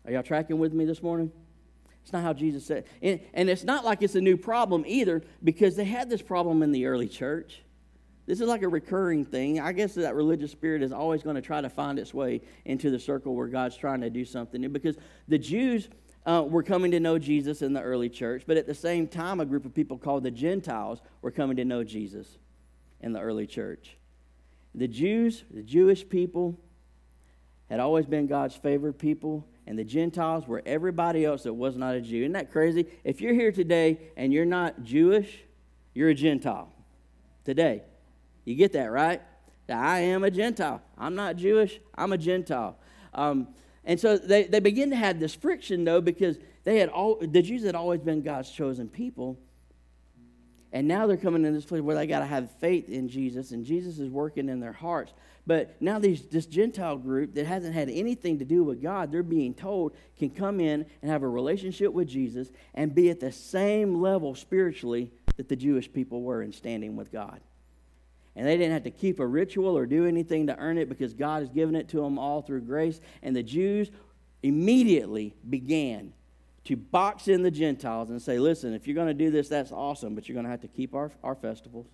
[0.05, 1.33] Are y'all tracking with me this morning?
[2.03, 2.85] It's not how Jesus said.
[3.03, 6.63] And, and it's not like it's a new problem either, because they had this problem
[6.63, 7.63] in the early church.
[8.27, 9.61] This is like a recurring thing.
[9.61, 12.91] I guess that religious spirit is always going to try to find its way into
[12.91, 14.69] the circle where God's trying to do something.
[14.73, 14.97] Because
[15.29, 15.89] the Jews
[16.27, 19.39] uh, were coming to know Jesus in the early church, but at the same time,
[19.39, 22.39] a group of people called the Gentiles were coming to know Jesus
[23.01, 23.97] in the early church.
[24.75, 26.59] The Jews, the Jewish people,
[27.71, 31.95] had always been God's favored people, and the Gentiles were everybody else that was not
[31.95, 32.23] a Jew.
[32.23, 32.87] Isn't that crazy?
[33.05, 35.45] If you're here today and you're not Jewish,
[35.95, 36.73] you're a Gentile
[37.45, 37.83] today.
[38.47, 39.21] You get that, right?
[39.67, 40.81] That I am a Gentile.
[40.97, 42.79] I'm not Jewish, I'm a Gentile.
[43.13, 43.49] Um,
[43.85, 47.43] and so they, they begin to have this friction, though, because they had all, the
[47.43, 49.39] Jews had always been God's chosen people.
[50.73, 53.51] And now they're coming in this place where they got to have faith in Jesus,
[53.51, 55.13] and Jesus is working in their hearts.
[55.47, 59.23] But now these, this Gentile group that hasn't had anything to do with God, they're
[59.23, 63.33] being told can come in and have a relationship with Jesus and be at the
[63.33, 67.41] same level spiritually that the Jewish people were in standing with God
[68.37, 71.15] and they didn't have to keep a ritual or do anything to earn it because
[71.15, 73.01] God has given it to them all through grace.
[73.23, 73.91] And the Jews
[74.43, 76.13] immediately began
[76.65, 79.73] to box in the Gentiles and say, listen, if you're going to do this, that's
[79.73, 81.87] awesome, but you're going to have to keep our, our festivals.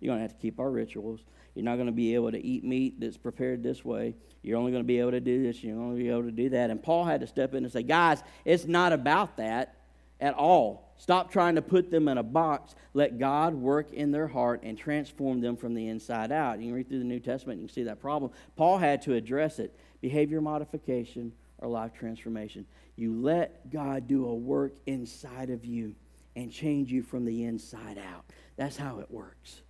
[0.00, 1.20] You're going to have to keep our rituals.
[1.54, 4.14] You're not going to be able to eat meat that's prepared this way.
[4.42, 5.64] You're only going to be able to do this.
[5.64, 6.70] You're only going to be able to do that.
[6.70, 9.74] And Paul had to step in and say, guys, it's not about that
[10.20, 10.94] at all.
[10.98, 12.74] Stop trying to put them in a box.
[12.92, 16.58] Let God work in their heart and transform them from the inside out.
[16.58, 18.32] You can read through the New Testament, you can see that problem.
[18.56, 22.66] Paul had to address it behavior modification or life transformation.
[22.96, 25.94] You let God do a work inside of you
[26.36, 28.24] and change you from the inside out.
[28.56, 29.62] That's how it works.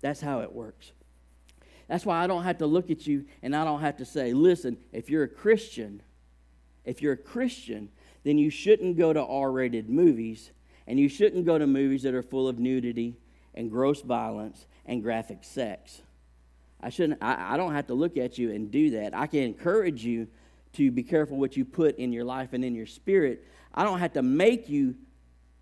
[0.00, 0.92] That's how it works.
[1.88, 4.32] That's why I don't have to look at you and I don't have to say,
[4.32, 6.02] listen, if you're a Christian,
[6.84, 7.90] if you're a Christian,
[8.26, 10.50] then you shouldn't go to R rated movies
[10.88, 13.14] and you shouldn't go to movies that are full of nudity
[13.54, 16.02] and gross violence and graphic sex.
[16.80, 19.14] I shouldn't I, I don't have to look at you and do that.
[19.14, 20.26] I can encourage you
[20.72, 23.46] to be careful what you put in your life and in your spirit.
[23.72, 24.96] I don't have to make you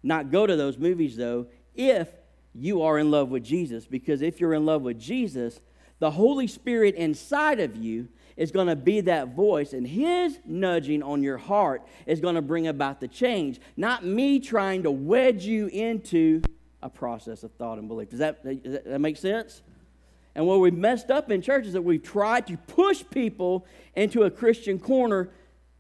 [0.03, 2.09] not go to those movies though if
[2.55, 5.61] you are in love with Jesus because if you're in love with Jesus,
[5.99, 11.03] the Holy Spirit inside of you is going to be that voice, and His nudging
[11.03, 15.45] on your heart is going to bring about the change, not me trying to wedge
[15.45, 16.43] you into
[16.83, 18.11] a process of thought and belief.
[18.11, 19.63] Does that, does that make sense?
[20.35, 24.25] And what we've messed up in church is that we've tried to push people into
[24.25, 25.31] a Christian corner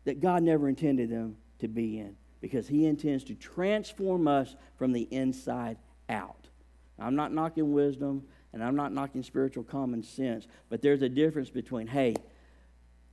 [0.04, 4.92] that God never intended them to be in because He intends to transform us from
[4.92, 6.48] the inside out.
[6.98, 11.50] I'm not knocking wisdom and I'm not knocking spiritual common sense, but there's a difference
[11.50, 12.14] between, hey,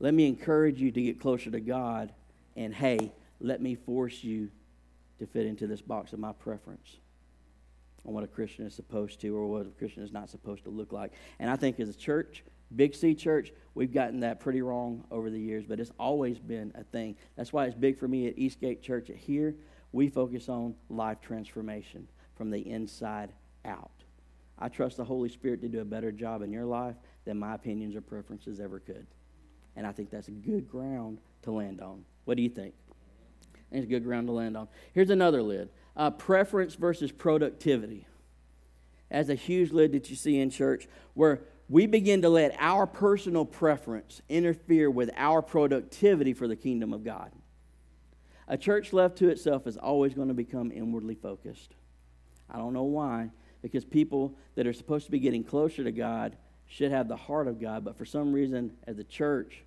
[0.02, 2.12] let me encourage you to get closer to God.
[2.56, 4.50] And hey, let me force you
[5.20, 6.98] to fit into this box of my preference
[8.04, 10.72] on what a Christian is supposed to or what a Christian is not supposed to
[10.72, 11.14] look like.
[11.40, 12.44] And I think as a church,
[12.76, 16.72] Big C Church, we've gotten that pretty wrong over the years, but it's always been
[16.74, 17.16] a thing.
[17.36, 19.12] That's why it's big for me at Eastgate Church.
[19.16, 19.54] Here,
[19.92, 23.34] we focus on life transformation from the inside
[23.66, 23.92] out.
[24.58, 27.54] I trust the Holy Spirit to do a better job in your life than my
[27.54, 29.06] opinions or preferences ever could.
[29.76, 32.04] And I think that's a good ground to land on.
[32.26, 32.74] What do you think?
[33.72, 34.68] It's a good ground to land on.
[34.94, 38.08] Here's another lid uh, preference versus productivity.
[39.10, 42.86] As a huge lid that you see in church, where we begin to let our
[42.86, 47.32] personal preference interfere with our productivity for the kingdom of God.
[48.48, 51.76] A church left to itself is always going to become inwardly focused.
[52.50, 53.30] I don't know why,
[53.62, 56.36] because people that are supposed to be getting closer to God
[56.72, 59.64] should have the heart of God, but for some reason, as a church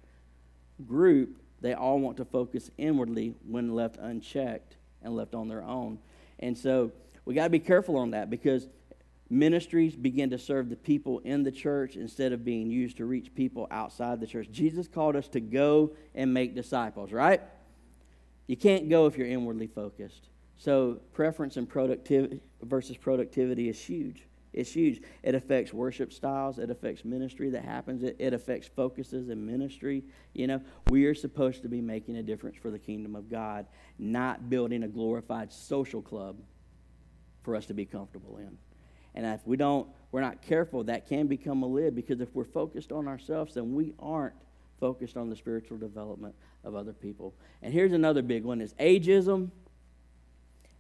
[0.87, 5.99] group, they all want to focus inwardly when left unchecked and left on their own.
[6.39, 6.93] And so
[7.27, 8.69] we got to be careful on that because
[9.29, 13.35] ministries begin to serve the people in the church instead of being used to reach
[13.35, 14.49] people outside the church.
[14.51, 17.43] Jesus called us to go and make disciples, right?
[18.47, 20.29] You can't go if you're inwardly focused.
[20.57, 24.23] So preference and productivity versus productivity is huge.
[24.55, 25.03] It's huge.
[25.25, 26.59] It affects worship styles.
[26.61, 28.05] It affects ministry that happens.
[28.05, 30.05] It, it affects focuses in ministry.
[30.33, 33.67] You know, we are supposed to be making a difference for the kingdom of God,
[33.99, 36.37] not building a glorified social club
[37.43, 38.57] for us to be comfortable in.
[39.17, 42.45] And if we don't, we're not careful, that can become a lid because if we're
[42.45, 44.35] focused on ourselves, then we aren't
[44.79, 47.35] focused on the spiritual development of other people.
[47.61, 49.51] And here's another big one is ageism.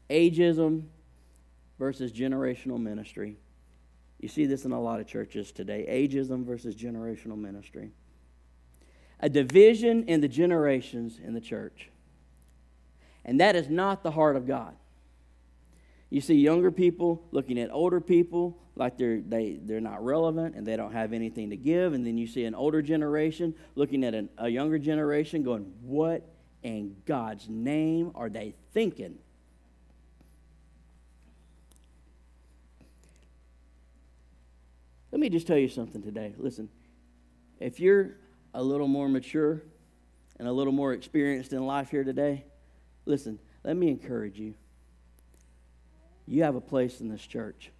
[0.08, 0.84] Ageism
[1.78, 3.36] versus generational ministry.
[4.24, 7.90] You see this in a lot of churches today ageism versus generational ministry.
[9.20, 11.90] A division in the generations in the church.
[13.22, 14.76] And that is not the heart of God.
[16.08, 20.66] You see younger people looking at older people like they're, they, they're not relevant and
[20.66, 21.92] they don't have anything to give.
[21.92, 26.26] And then you see an older generation looking at an, a younger generation going, What
[26.62, 29.18] in God's name are they thinking?
[35.14, 36.34] Let me just tell you something today.
[36.36, 36.68] Listen,
[37.60, 38.16] if you're
[38.52, 39.62] a little more mature
[40.40, 42.44] and a little more experienced in life here today,
[43.04, 44.54] listen, let me encourage you.
[46.26, 47.70] You have a place in this church.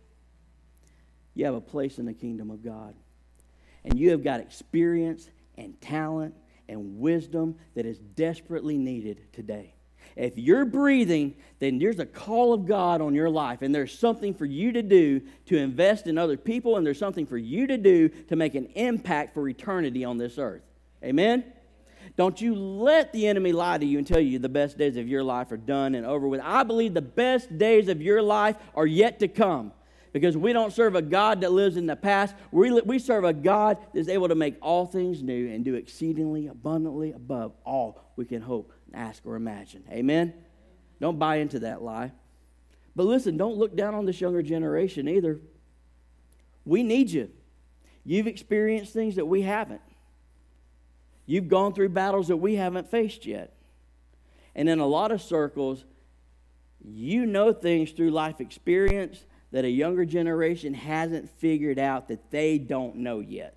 [1.34, 2.94] You have a place in the kingdom of God.
[3.84, 5.28] And you have got experience
[5.58, 6.36] and talent
[6.68, 9.74] and wisdom that is desperately needed today.
[10.16, 14.34] If you're breathing, then there's a call of God on your life, and there's something
[14.34, 17.76] for you to do to invest in other people, and there's something for you to
[17.76, 20.62] do to make an impact for eternity on this earth.
[21.02, 21.44] Amen?
[22.16, 25.08] Don't you let the enemy lie to you and tell you the best days of
[25.08, 26.40] your life are done and over with.
[26.42, 29.72] I believe the best days of your life are yet to come
[30.12, 32.36] because we don't serve a God that lives in the past.
[32.52, 36.46] We, we serve a God that's able to make all things new and do exceedingly
[36.46, 39.84] abundantly above all we can hope, ask, or imagine.
[39.90, 40.34] Amen?
[41.00, 42.12] Don't buy into that lie.
[42.96, 45.40] But listen, don't look down on this younger generation either.
[46.64, 47.30] We need you.
[48.04, 49.80] You've experienced things that we haven't.
[51.26, 53.54] You've gone through battles that we haven't faced yet.
[54.54, 55.84] And in a lot of circles,
[56.84, 62.58] you know things through life experience that a younger generation hasn't figured out that they
[62.58, 63.56] don't know yet.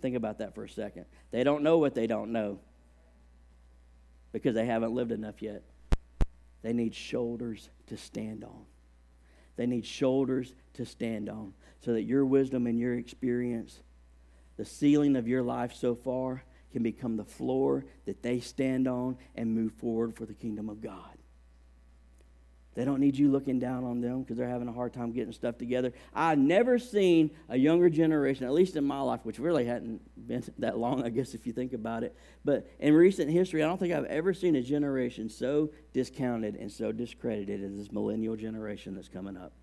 [0.00, 1.06] Think about that for a second.
[1.30, 2.60] They don't know what they don't know
[4.32, 5.62] because they haven't lived enough yet.
[6.62, 8.64] They need shoulders to stand on.
[9.56, 13.80] They need shoulders to stand on so that your wisdom and your experience
[14.56, 19.16] the ceiling of your life so far can become the floor that they stand on
[19.34, 21.17] and move forward for the kingdom of God.
[22.78, 25.32] They don't need you looking down on them because they're having a hard time getting
[25.32, 25.92] stuff together.
[26.14, 30.44] I've never seen a younger generation, at least in my life, which really hadn't been
[30.58, 32.14] that long, I guess, if you think about it.
[32.44, 36.70] But in recent history, I don't think I've ever seen a generation so discounted and
[36.70, 39.54] so discredited as this millennial generation that's coming up.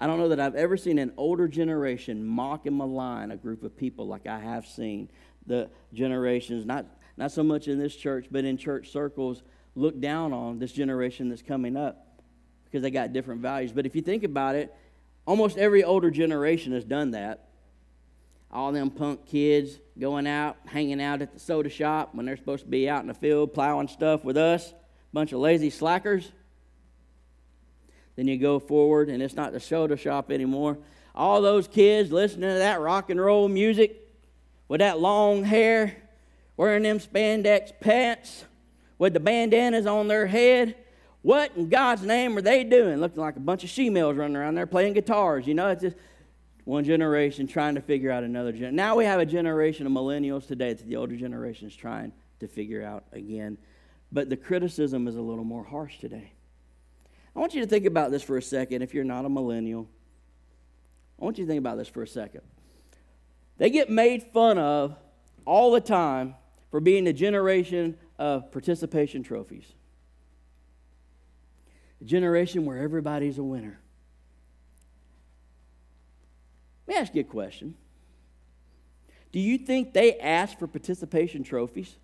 [0.00, 3.62] I don't know that I've ever seen an older generation mock and malign a group
[3.62, 5.10] of people like I have seen
[5.44, 6.86] the generations, not,
[7.18, 9.42] not so much in this church, but in church circles,
[9.74, 12.08] look down on this generation that's coming up
[12.72, 13.70] because they got different values.
[13.70, 14.74] But if you think about it,
[15.26, 17.50] almost every older generation has done that.
[18.50, 22.64] All them punk kids going out, hanging out at the soda shop when they're supposed
[22.64, 24.72] to be out in the field plowing stuff with us,
[25.12, 26.32] bunch of lazy slackers.
[28.16, 30.78] Then you go forward, and it's not the soda shop anymore.
[31.14, 33.98] All those kids listening to that rock and roll music
[34.68, 35.96] with that long hair,
[36.56, 38.46] wearing them spandex pants
[38.98, 40.74] with the bandanas on their head.
[41.22, 42.98] What in God's name are they doing?
[42.98, 45.46] Looking like a bunch of she-males running around there playing guitars.
[45.46, 45.96] You know, it's just
[46.64, 48.76] one generation trying to figure out another generation.
[48.76, 52.48] Now we have a generation of millennials today that the older generation is trying to
[52.48, 53.56] figure out again.
[54.10, 56.32] But the criticism is a little more harsh today.
[57.34, 59.88] I want you to think about this for a second if you're not a millennial.
[61.20, 62.42] I want you to think about this for a second.
[63.58, 64.96] They get made fun of
[65.44, 66.34] all the time
[66.70, 69.72] for being the generation of participation trophies.
[72.02, 73.78] A generation where everybody's a winner.
[76.86, 77.76] Let me ask you a question.
[79.30, 81.94] Do you think they ask for participation trophies?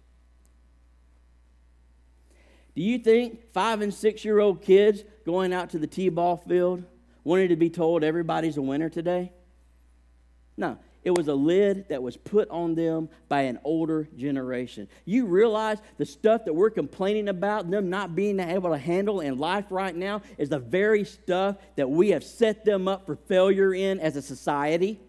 [2.77, 6.37] Do you think five and six year old kids going out to the T ball
[6.37, 6.85] field
[7.25, 9.33] wanted to be told everybody's a winner today?
[10.57, 10.79] No.
[11.09, 14.91] It was a lid that was put on them by an older generation.
[15.07, 19.39] You realize the stuff that we're complaining about, them not being able to handle in
[19.39, 23.73] life right now, is the very stuff that we have set them up for failure
[23.73, 25.01] in as a society?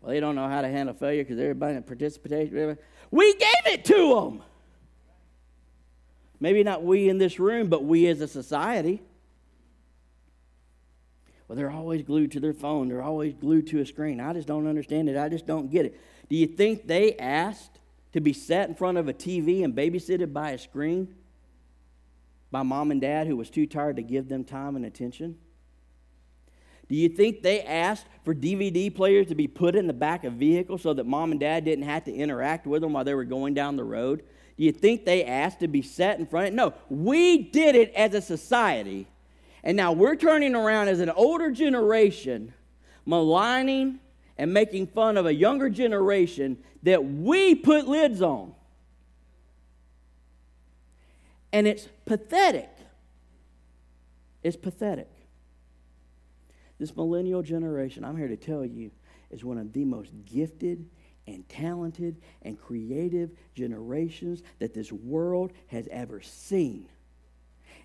[0.00, 2.78] Well, they don't know how to handle failure because everybody in participation.
[3.10, 4.42] We gave it to them.
[6.38, 9.02] Maybe not we in this room, but we as a society.
[11.48, 12.88] Well, they're always glued to their phone.
[12.88, 14.20] They're always glued to a screen.
[14.20, 15.16] I just don't understand it.
[15.16, 16.00] I just don't get it.
[16.28, 17.78] Do you think they asked
[18.12, 21.14] to be sat in front of a TV and babysitted by a screen?
[22.50, 25.36] by mom and dad who was too tired to give them time and attention?
[26.88, 30.34] Do you think they asked for DVD players to be put in the back of
[30.34, 33.24] vehicles so that mom and dad didn't have to interact with them while they were
[33.24, 34.22] going down the road?
[34.56, 36.54] Do you think they asked to be set in front?
[36.54, 39.06] No, we did it as a society.
[39.66, 42.54] And now we're turning around as an older generation,
[43.04, 43.98] maligning
[44.38, 48.54] and making fun of a younger generation that we put lids on.
[51.52, 52.70] And it's pathetic.
[54.44, 55.10] It's pathetic.
[56.78, 58.92] This millennial generation, I'm here to tell you,
[59.32, 60.88] is one of the most gifted
[61.26, 66.88] and talented and creative generations that this world has ever seen.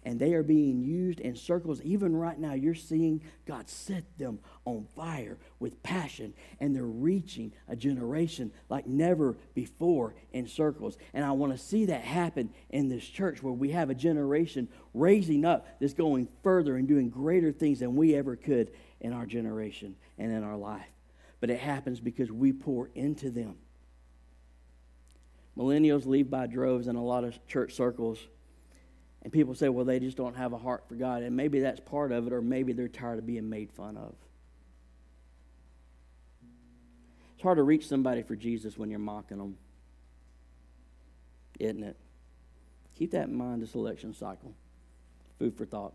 [0.03, 1.79] And they are being used in circles.
[1.83, 7.53] Even right now, you're seeing God set them on fire with passion, and they're reaching
[7.67, 10.97] a generation like never before in circles.
[11.13, 14.69] And I want to see that happen in this church where we have a generation
[14.93, 19.25] raising up that's going further and doing greater things than we ever could in our
[19.25, 20.85] generation and in our life.
[21.39, 23.57] But it happens because we pour into them.
[25.57, 28.19] Millennials leave by droves in a lot of church circles.
[29.23, 31.21] And people say, well, they just don't have a heart for God.
[31.21, 34.15] And maybe that's part of it, or maybe they're tired of being made fun of.
[37.35, 39.57] It's hard to reach somebody for Jesus when you're mocking them,
[41.59, 41.97] isn't it?
[42.95, 44.53] Keep that in mind this election cycle.
[45.39, 45.93] Food for thought.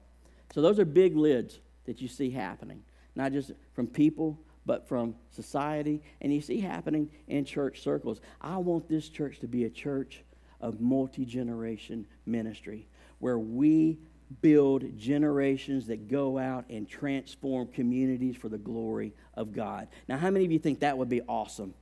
[0.52, 2.82] So, those are big lids that you see happening,
[3.14, 8.20] not just from people, but from society, and you see happening in church circles.
[8.40, 10.24] I want this church to be a church
[10.60, 13.98] of multi generation ministry where we
[14.40, 19.88] build generations that go out and transform communities for the glory of God.
[20.08, 21.74] Now, how many of you think that would be awesome?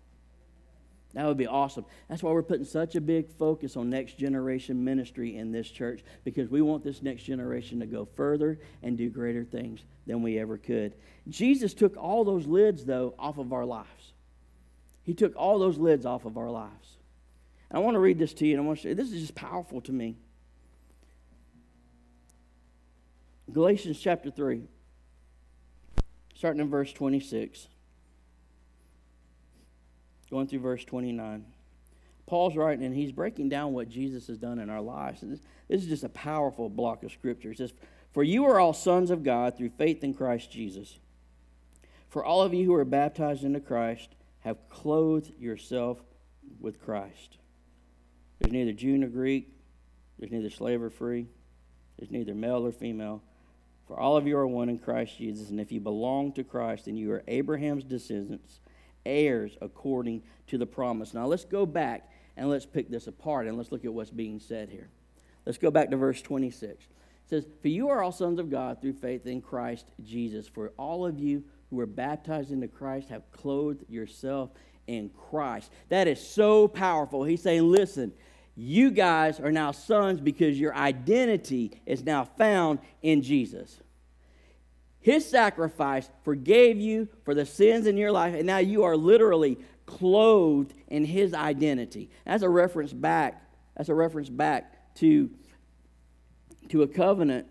[1.14, 1.86] That would be awesome.
[2.08, 6.02] That's why we're putting such a big focus on next generation ministry in this church
[6.24, 10.38] because we want this next generation to go further and do greater things than we
[10.40, 10.94] ever could.
[11.28, 14.12] Jesus took all those lids, though, off of our lives.
[15.04, 16.96] He took all those lids off of our lives.
[17.70, 19.20] And I want to read this to you, and I want to say this is
[19.20, 20.16] just powerful to me.
[23.52, 24.62] Galatians chapter 3,
[26.34, 27.68] starting in verse 26
[30.34, 31.44] going through verse 29.
[32.26, 35.20] Paul's writing, and he's breaking down what Jesus has done in our lives.
[35.20, 37.52] This, is just a powerful block of scripture.
[37.52, 37.72] It says,
[38.12, 40.98] For you are all sons of God through faith in Christ Jesus.
[42.08, 44.08] For all of you who are baptized into Christ
[44.40, 45.98] have clothed yourself
[46.58, 47.38] with Christ.
[48.40, 49.48] There's neither Jew nor Greek,
[50.18, 51.28] there's neither slave or free,
[51.96, 53.22] there's neither male or female.
[53.86, 56.86] For all of you are one in Christ Jesus, and if you belong to Christ,
[56.86, 58.60] then you are Abraham's descendants
[59.06, 61.14] heirs according to the promise.
[61.14, 64.40] Now let's go back and let's pick this apart and let's look at what's being
[64.40, 64.88] said here.
[65.46, 66.70] Let's go back to verse 26.
[66.70, 66.88] It
[67.26, 70.48] says, For you are all sons of God through faith in Christ Jesus.
[70.48, 74.50] For all of you who are baptized into Christ have clothed yourself
[74.86, 75.70] in Christ.
[75.88, 77.24] That is so powerful.
[77.24, 78.12] He's saying, Listen,
[78.56, 83.80] you guys are now sons because your identity is now found in Jesus.
[85.00, 89.58] His sacrifice forgave you for the sins in your life, and now you are literally
[89.86, 92.10] clothed in his identity.
[92.24, 93.42] That's a reference back.
[93.76, 95.30] That's a reference back to,
[96.70, 97.48] to a covenant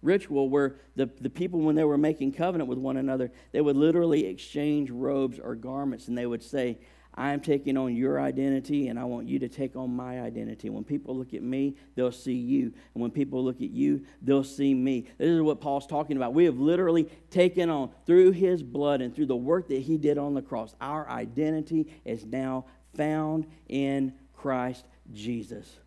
[0.00, 3.76] ritual where the, the people, when they were making covenant with one another, they would
[3.76, 6.78] literally exchange robes or garments, and they would say,
[7.16, 10.68] I am taking on your identity and I want you to take on my identity.
[10.68, 12.74] When people look at me, they'll see you.
[12.94, 15.06] And when people look at you, they'll see me.
[15.16, 16.34] This is what Paul's talking about.
[16.34, 20.18] We have literally taken on, through his blood and through the work that he did
[20.18, 25.78] on the cross, our identity is now found in Christ Jesus.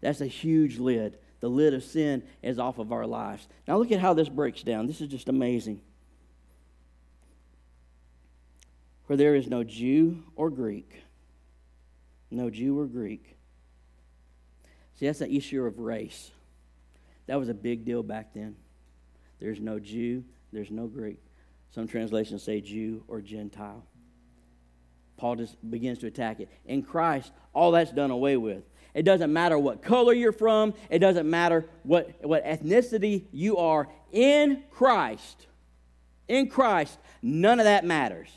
[0.00, 1.18] That's a huge lid.
[1.40, 3.46] The lid of sin is off of our lives.
[3.68, 4.86] Now, look at how this breaks down.
[4.86, 5.82] This is just amazing.
[9.06, 11.02] For there is no Jew or Greek,
[12.30, 13.36] no Jew or Greek.
[14.98, 16.30] See, that's the issue of race.
[17.26, 18.56] That was a big deal back then.
[19.38, 21.20] There's no Jew, there's no Greek.
[21.70, 23.84] Some translations say Jew or Gentile.
[25.16, 26.48] Paul just begins to attack it.
[26.64, 28.64] In Christ, all that's done away with.
[28.94, 33.88] It doesn't matter what color you're from, it doesn't matter what, what ethnicity you are.
[34.10, 35.46] In Christ,
[36.28, 38.28] in Christ, none of that matters.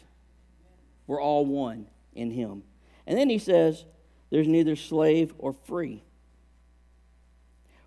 [1.10, 2.62] We're all one in Him.
[3.08, 3.84] And then he says,
[4.30, 6.04] there's neither slave or free.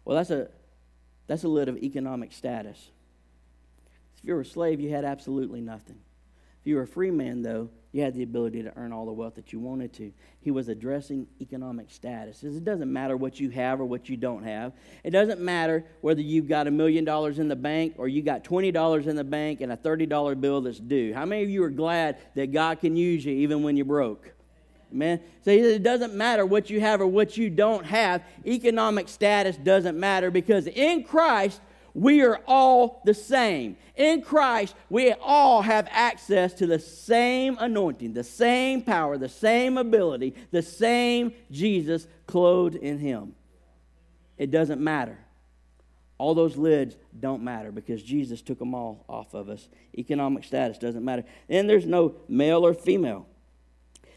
[0.05, 0.49] Well, that's a,
[1.29, 2.91] that's a lid of economic status.
[4.17, 6.01] If you were a slave, you had absolutely nothing.
[6.61, 9.13] If you were a free man, though, You had the ability to earn all the
[9.13, 10.13] wealth that you wanted to.
[10.41, 12.43] He was addressing economic status.
[12.43, 14.73] It doesn't matter what you have or what you don't have.
[15.05, 18.45] It doesn't matter whether you've got a million dollars in the bank or you got
[18.45, 21.13] $20 in the bank and a $30 bill that's due.
[21.13, 24.33] How many of you are glad that God can use you even when you're broke?
[24.91, 25.21] Amen.
[25.43, 28.23] So it doesn't matter what you have or what you don't have.
[28.47, 31.61] Economic status doesn't matter because in Christ,
[31.95, 33.77] we are all the same.
[33.97, 39.77] In Christ, we all have access to the same anointing, the same power, the same
[39.77, 43.35] ability, the same Jesus clothed in Him.
[44.39, 45.19] It doesn't matter.
[46.19, 49.69] All those lids don't matter because Jesus took them all off of us.
[49.99, 51.25] Economic status doesn't matter.
[51.49, 53.27] And there's no male or female.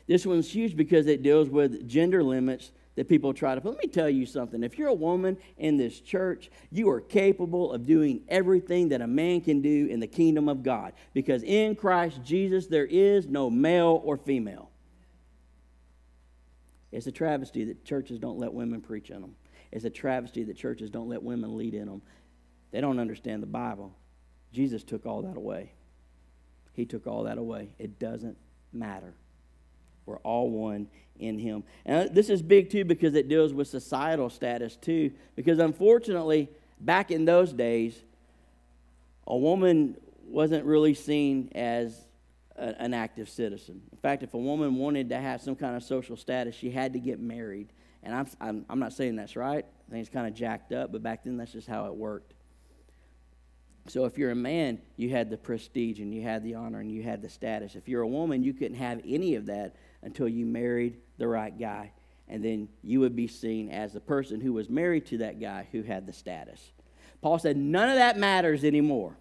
[0.08, 3.72] This one's huge because it deals with gender limits that people try to put.
[3.72, 4.64] Let me tell you something.
[4.64, 9.08] If you're a woman in this church, you are capable of doing everything that a
[9.08, 10.94] man can do in the kingdom of God.
[11.14, 14.70] Because in Christ Jesus, there is no male or female.
[16.92, 19.36] It's a travesty that churches don't let women preach in them.
[19.72, 22.02] It's a travesty that churches don't let women lead in them.
[22.72, 23.94] They don't understand the Bible.
[24.54, 25.74] Jesus took all that away.
[26.72, 27.70] He took all that away.
[27.78, 28.38] It doesn't
[28.72, 29.16] matter.
[30.06, 30.88] We're all one
[31.20, 31.64] in Him.
[31.86, 35.12] And this is big too because it deals with societal status too.
[35.36, 36.50] Because unfortunately,
[36.80, 37.96] back in those days,
[39.28, 39.98] a woman
[40.28, 42.06] wasn't really seen as
[42.56, 43.82] a, an active citizen.
[43.92, 46.94] In fact, if a woman wanted to have some kind of social status, she had
[46.94, 47.70] to get married.
[48.04, 49.66] And I'm, I'm, I'm not saying that's right.
[49.88, 52.34] I think it's kind of jacked up, but back then that's just how it worked.
[53.88, 56.92] So if you're a man, you had the prestige and you had the honor and
[56.92, 57.76] you had the status.
[57.76, 59.76] If you're a woman, you couldn't have any of that
[60.06, 61.92] until you married the right guy.
[62.28, 65.68] And then you would be seen as the person who was married to that guy
[65.72, 66.62] who had the status.
[67.22, 69.18] Paul said, none of that matters anymore.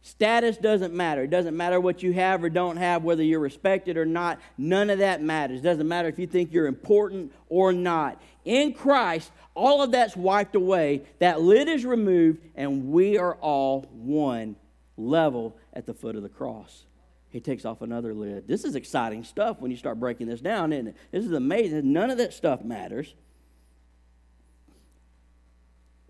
[0.00, 1.24] Status doesn't matter.
[1.24, 4.38] It doesn't matter what you have or don't have, whether you're respected or not.
[4.56, 5.60] None of that matters.
[5.60, 8.20] It doesn't matter if you think you're important or not.
[8.44, 11.02] In Christ, all of that's wiped away.
[11.18, 14.56] That lid is removed, and we are all one
[14.96, 16.84] level at the foot of the cross
[17.30, 18.48] he takes off another lid.
[18.48, 20.96] This is exciting stuff when you start breaking this down, isn't it?
[21.10, 21.92] This is amazing.
[21.92, 23.14] None of that stuff matters.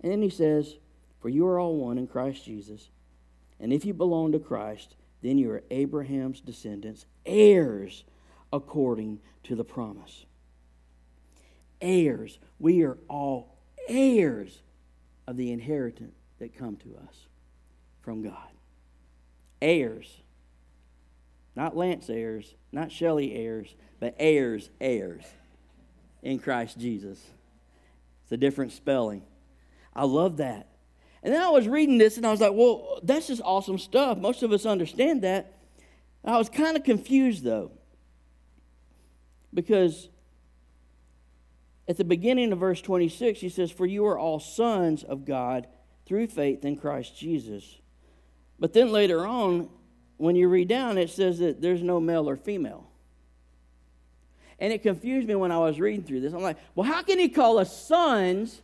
[0.02, 0.76] And then he says,
[1.20, 2.90] For you are all one in Christ Jesus.
[3.58, 8.04] And if you belong to Christ, then you are Abraham's descendants, heirs
[8.52, 10.24] according to the promise.
[11.80, 12.38] Heirs.
[12.60, 13.56] We are all
[13.88, 14.60] heirs
[15.26, 17.26] of the inheritance that come to us
[18.02, 18.48] from God.
[19.60, 20.22] Heirs
[21.58, 25.24] not Lance heirs, not Shelley heirs, but heirs, heirs
[26.22, 27.20] in Christ Jesus.
[28.22, 29.24] It's a different spelling.
[29.92, 30.68] I love that.
[31.20, 34.18] And then I was reading this and I was like, well, that's just awesome stuff.
[34.18, 35.58] Most of us understand that.
[36.24, 37.72] I was kind of confused though.
[39.52, 40.08] Because
[41.88, 45.66] at the beginning of verse 26, he says, For you are all sons of God
[46.06, 47.80] through faith in Christ Jesus.
[48.60, 49.70] But then later on,
[50.18, 52.86] when you read down, it says that there's no male or female.
[54.58, 56.32] And it confused me when I was reading through this.
[56.32, 58.60] I'm like, well, how can he call us sons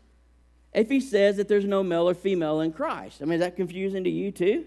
[0.72, 3.22] if he says that there's no male or female in Christ?
[3.22, 4.66] I mean, is that confusing to you too?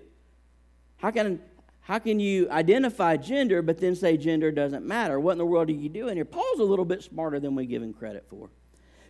[0.98, 1.42] How can,
[1.82, 5.20] how can you identify gender but then say gender doesn't matter?
[5.20, 6.26] What in the world are you doing here?
[6.26, 8.50] Paul's a little bit smarter than we give him credit for.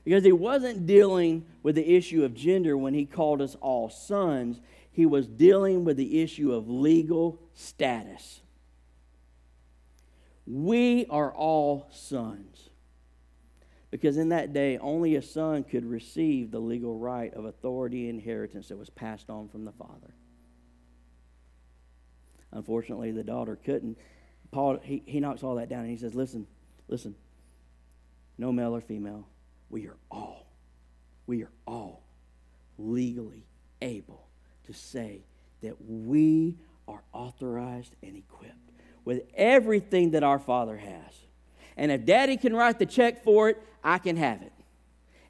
[0.03, 4.59] Because he wasn't dealing with the issue of gender when he called us all sons
[4.97, 8.41] he was dealing with the issue of legal status.
[10.45, 12.69] We are all sons.
[13.89, 18.67] Because in that day, only a son could receive the legal right of authority inheritance
[18.67, 20.13] that was passed on from the father.
[22.51, 23.97] Unfortunately, the daughter couldn't.
[24.51, 26.47] Paul, he, he knocks all that down and he says, Listen,
[26.87, 27.15] listen,
[28.37, 29.27] no male or female.
[29.69, 30.47] We are all,
[31.25, 32.03] we are all
[32.77, 33.45] legally
[33.81, 34.27] able
[34.65, 35.23] to say
[35.61, 36.57] that we
[36.87, 38.53] are authorized and equipped
[39.05, 41.13] with everything that our Father has.
[41.75, 44.51] And if Daddy can write the check for it, I can have it.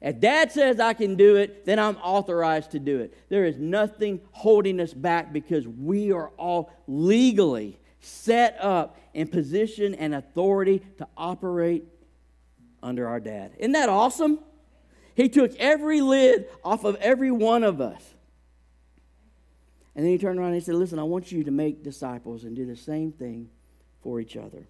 [0.00, 3.16] If Dad says I can do it, then I'm authorized to do it.
[3.28, 9.94] There is nothing holding us back because we are all legally set up in position
[9.94, 11.84] and authority to operate
[12.82, 13.52] under our dad.
[13.58, 14.38] Isn't that awesome?
[15.14, 18.02] He took every lid off of every one of us.
[19.98, 22.44] And then he turned around and he said, Listen, I want you to make disciples
[22.44, 23.50] and do the same thing
[24.00, 24.68] for each other.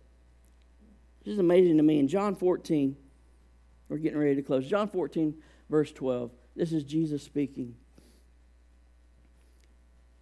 [1.23, 1.99] This is amazing to me.
[1.99, 2.97] In John 14,
[3.91, 4.67] we're getting ready to close.
[4.67, 5.35] John 14,
[5.69, 6.31] verse 12.
[6.57, 7.75] This is Jesus speaking.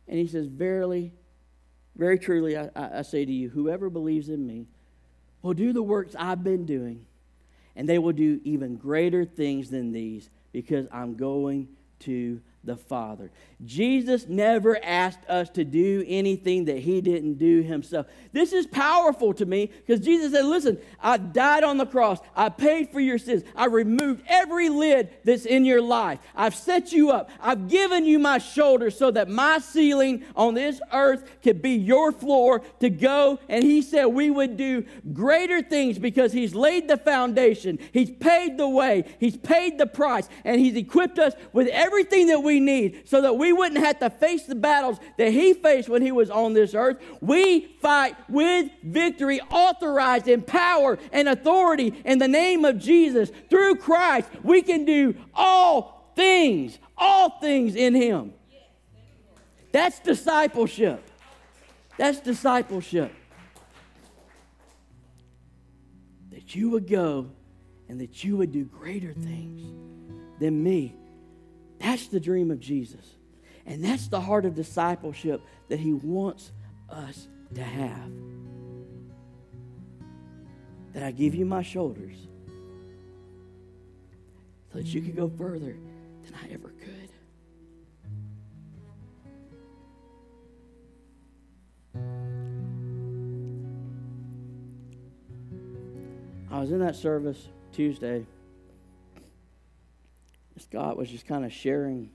[0.08, 1.12] And he says, Verily,
[1.94, 4.66] very truly, I, I, say to you, whoever believes in me
[5.40, 7.06] will do the works I've been doing,
[7.76, 11.68] and they will do even greater things than these because I'm going
[12.00, 13.30] to the Father.
[13.64, 18.06] Jesus never asked us to do anything that he didn't do himself.
[18.32, 22.18] This is powerful to me because Jesus said, Listen, I died on the cross.
[22.34, 23.44] I paid for your sins.
[23.54, 26.18] I removed every lid that's in your life.
[26.34, 27.30] I've set you up.
[27.40, 32.12] I've given you my shoulder so that my ceiling on this earth could be your
[32.12, 33.38] floor to go.
[33.48, 38.58] And he said we would do greater things because he's laid the foundation, he's paid
[38.58, 43.08] the way, he's paid the price, and he's equipped us with everything that we need
[43.08, 46.30] so that we wouldn't have to face the battles that he faced when he was
[46.30, 46.98] on this earth.
[47.20, 53.30] We fight with victory, authorized in power and authority in the name of Jesus.
[53.50, 58.32] Through Christ, we can do all things, all things in him.
[59.72, 61.02] That's discipleship.
[61.98, 63.12] That's discipleship.
[66.30, 67.30] That you would go
[67.88, 69.62] and that you would do greater things
[70.40, 70.94] than me.
[71.78, 73.04] That's the dream of Jesus.
[73.66, 76.52] And that's the heart of discipleship that He wants
[76.88, 78.10] us to have.
[80.92, 82.16] That I give you my shoulders
[84.72, 85.76] so that you can go further
[86.24, 87.10] than I ever could.
[96.50, 98.24] I was in that service Tuesday.
[100.58, 102.10] Scott was just kind of sharing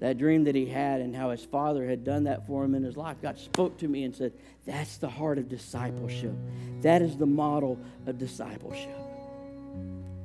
[0.00, 2.82] that dream that he had and how his father had done that for him in
[2.82, 3.16] his life.
[3.22, 4.32] God spoke to me and said,
[4.66, 6.34] That's the heart of discipleship.
[6.82, 8.96] That is the model of discipleship.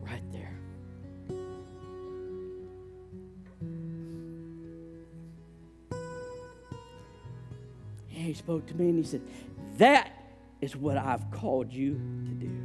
[0.02, 0.54] Right there.
[8.14, 9.22] And he spoke to me and he said,
[9.78, 10.12] That
[10.60, 12.61] is what I've called you to do.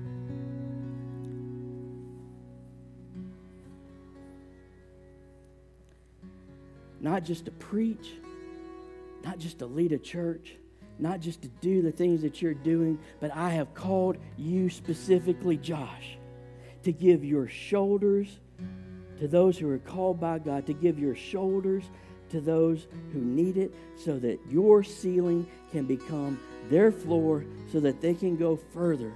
[7.01, 8.13] Not just to preach,
[9.25, 10.57] not just to lead a church,
[10.99, 15.57] not just to do the things that you're doing, but I have called you specifically,
[15.57, 16.17] Josh,
[16.85, 18.41] to give your shoulders
[19.19, 21.85] to those who are called by God, to give your shoulders
[22.31, 26.39] to those who need it so that your ceiling can become
[26.71, 29.13] their floor so that they can go further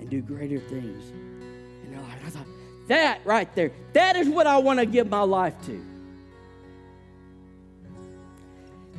[0.00, 2.20] and do greater things in their life.
[2.26, 2.46] I thought,
[2.88, 5.93] that right there, that is what I want to give my life to.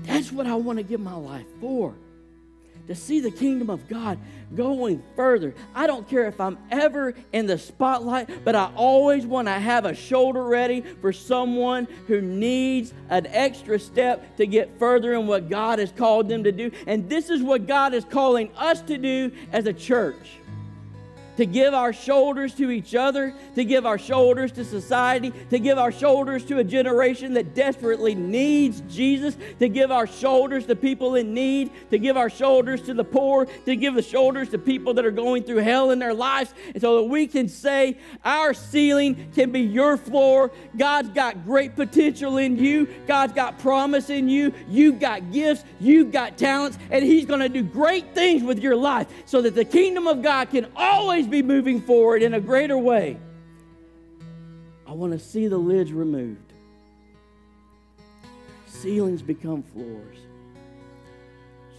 [0.04, 1.96] That's what I want to give my life for.
[2.88, 4.20] To see the kingdom of God
[4.56, 5.56] going further.
[5.74, 9.86] I don't care if I'm ever in the spotlight, but I always want to have
[9.86, 15.50] a shoulder ready for someone who needs an extra step to get further in what
[15.50, 16.70] God has called them to do.
[16.86, 20.38] And this is what God is calling us to do as a church
[21.38, 25.78] to give our shoulders to each other, to give our shoulders to society, to give
[25.78, 31.16] our shoulders to a generation that desperately needs Jesus, to give our shoulders to people
[31.16, 34.94] in need, to give our shoulders to the poor, to give the shoulders to people
[34.94, 38.54] that are going through hell in their lives, and so that we can say, Our
[38.54, 40.52] ceiling can be your floor.
[40.78, 46.12] God's got great potential in you, God's got promise in you, you've got gifts, you've
[46.12, 49.66] got talents, and He's going to do great things with your life so that the
[49.66, 53.18] kingdom of God can always always be moving forward in a greater way.
[54.88, 56.54] I want to see the lids removed,
[58.68, 60.18] ceilings become floors,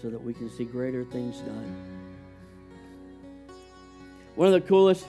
[0.03, 1.77] so that we can see greater things done.
[4.35, 5.07] One of the coolest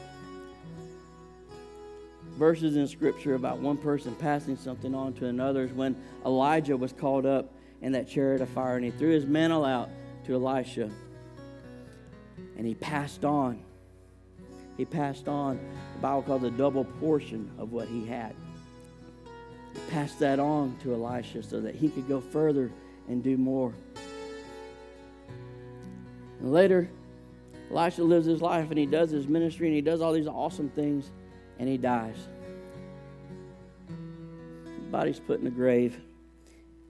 [2.38, 6.94] verses in Scripture about one person passing something on to another is when Elijah was
[6.94, 9.90] called up in that chariot of fire and he threw his mantle out
[10.26, 10.92] to Elisha
[12.58, 13.64] and he passed on
[14.78, 15.60] he passed on,
[15.96, 18.36] the Bible calls a double portion of what he had.
[19.74, 22.72] He passed that on to Elisha so that he could go further
[23.08, 23.74] and do more.
[26.40, 26.90] And later,
[27.72, 30.70] Elisha lives his life and he does his ministry and he does all these awesome
[30.70, 31.10] things
[31.58, 32.16] and he dies.
[34.78, 36.00] His body's put in the grave.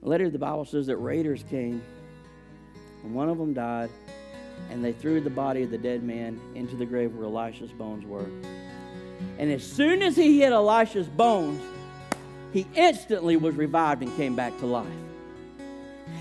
[0.02, 1.82] Later, the Bible says that raiders came
[3.02, 3.90] and one of them died
[4.70, 8.04] and they threw the body of the dead man into the grave where Elisha's bones
[8.04, 8.26] were.
[9.38, 11.60] And as soon as he hit Elisha's bones,
[12.52, 14.86] he instantly was revived and came back to life.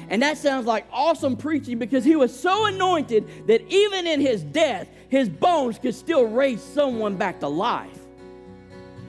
[0.09, 4.43] And that sounds like awesome preaching because he was so anointed that even in his
[4.43, 7.96] death, his bones could still raise someone back to life.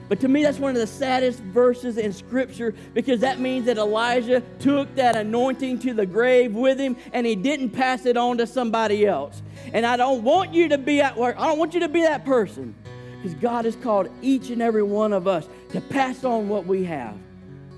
[0.09, 3.77] But to me, that's one of the saddest verses in Scripture because that means that
[3.77, 8.39] Elijah took that anointing to the grave with him and he didn't pass it on
[8.39, 9.43] to somebody else.
[9.71, 11.35] And I don't want you to be at work.
[11.39, 12.73] I don't want you to be that person
[13.21, 16.83] because God has called each and every one of us to pass on what we
[16.85, 17.15] have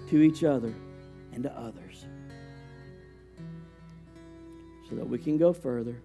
[0.09, 0.73] to each other
[1.33, 2.05] and to others
[4.89, 6.01] so that we can go further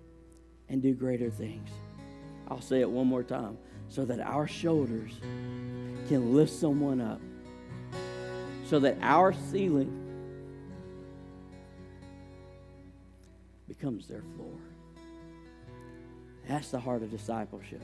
[0.68, 1.68] and do greater things.
[2.48, 3.58] I'll say it one more time
[3.88, 5.12] so that our shoulders
[6.06, 7.20] can lift someone up,
[8.64, 10.02] so that our ceiling
[13.68, 14.58] becomes their floor.
[16.48, 17.82] That's the heart of discipleship.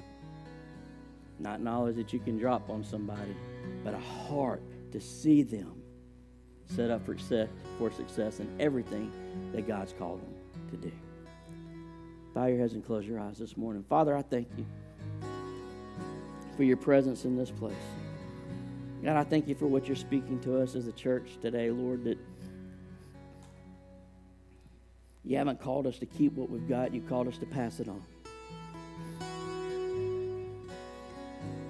[1.39, 3.35] Not knowledge that you can drop on somebody,
[3.83, 4.63] but a heart
[4.93, 5.83] to see them
[6.67, 7.49] set up for success,
[7.79, 9.11] for success in everything
[9.53, 10.35] that God's called them
[10.71, 10.93] to do.
[12.35, 13.85] Bow your heads and close your eyes this morning.
[13.89, 14.65] Father, I thank you
[16.57, 17.75] for your presence in this place.
[19.03, 22.05] God, I thank you for what you're speaking to us as a church today, Lord,
[22.05, 22.19] that
[25.25, 27.89] you haven't called us to keep what we've got, you called us to pass it
[27.89, 28.03] on.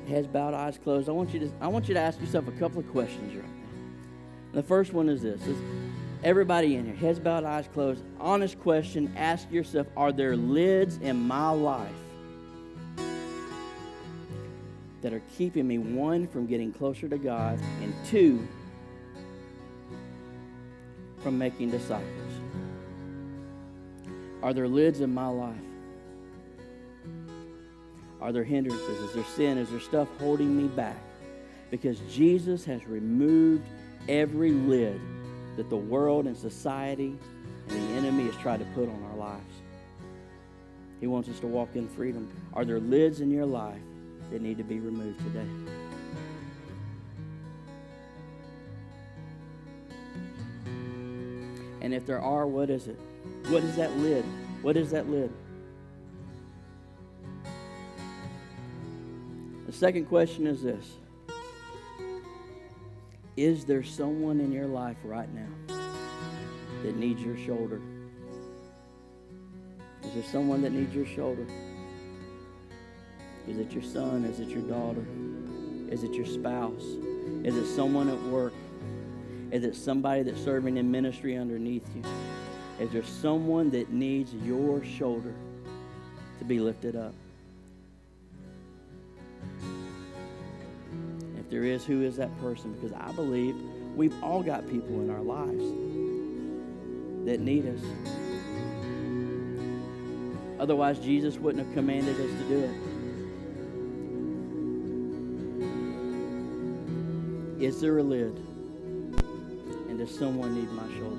[0.08, 1.08] Heads bowed, eyes closed.
[1.08, 3.44] I want you to, I want you to ask yourself a couple of questions right
[3.44, 3.50] now.
[4.52, 5.56] The first one is this is
[6.22, 8.04] everybody in here, heads bowed, eyes closed.
[8.20, 12.01] Honest question, ask yourself, are there lids in my life
[15.02, 18.46] that are keeping me, one, from getting closer to God, and two,
[21.22, 22.32] from making disciples?
[24.42, 25.56] Are there lids in my life?
[28.20, 28.98] Are there hindrances?
[29.00, 29.58] Is there sin?
[29.58, 30.98] Is there stuff holding me back?
[31.70, 33.66] Because Jesus has removed
[34.08, 35.00] every lid
[35.56, 37.16] that the world and society
[37.68, 39.54] and the enemy has tried to put on our lives.
[41.00, 42.30] He wants us to walk in freedom.
[42.54, 43.80] Are there lids in your life
[44.32, 45.46] that need to be removed today.
[51.82, 52.98] And if there are, what is it?
[53.48, 54.24] What is that lid?
[54.62, 55.30] What is that lid?
[59.66, 60.96] The second question is this
[63.36, 65.76] Is there someone in your life right now
[66.82, 67.82] that needs your shoulder?
[70.04, 71.46] Is there someone that needs your shoulder?
[73.48, 74.24] Is it your son?
[74.24, 75.04] Is it your daughter?
[75.90, 76.82] Is it your spouse?
[77.44, 78.52] Is it someone at work?
[79.50, 82.02] Is it somebody that's serving in ministry underneath you?
[82.80, 85.34] Is there someone that needs your shoulder
[86.38, 87.12] to be lifted up?
[91.38, 92.72] If there is, who is that person?
[92.72, 93.54] Because I believe
[93.94, 95.64] we've all got people in our lives
[97.26, 97.80] that need us.
[100.58, 102.91] Otherwise, Jesus wouldn't have commanded us to do it.
[107.62, 108.36] Is there a lid?
[109.88, 111.16] And does someone need my shoulder?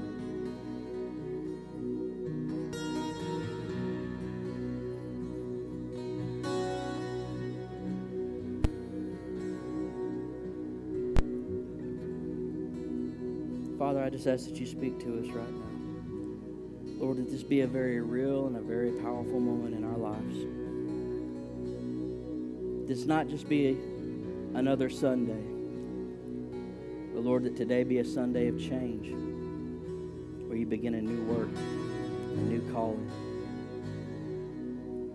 [13.79, 15.69] Father, I just ask that you speak to us right now.
[16.97, 20.35] Lord, that this be a very real and a very powerful moment in our lives.
[22.85, 23.77] This not just be
[24.55, 25.52] another Sunday,
[27.23, 29.13] Lord, that today be a Sunday of change
[30.45, 33.09] where you begin a new work, a new calling,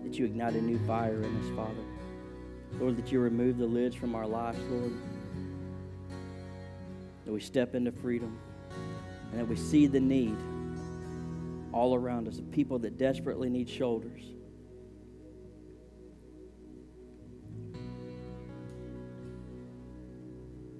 [0.03, 1.83] that you ignite a new fire in us, Father.
[2.79, 4.91] Lord, that you remove the lids from our lives, Lord,
[7.25, 8.39] that we step into freedom,
[9.29, 10.35] and that we see the need
[11.71, 14.23] all around us of people that desperately need shoulders.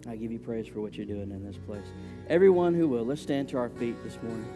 [0.10, 1.86] I give you praise for what you're doing in this place.
[2.30, 4.48] Everyone who will, let's stand to our feet this morning.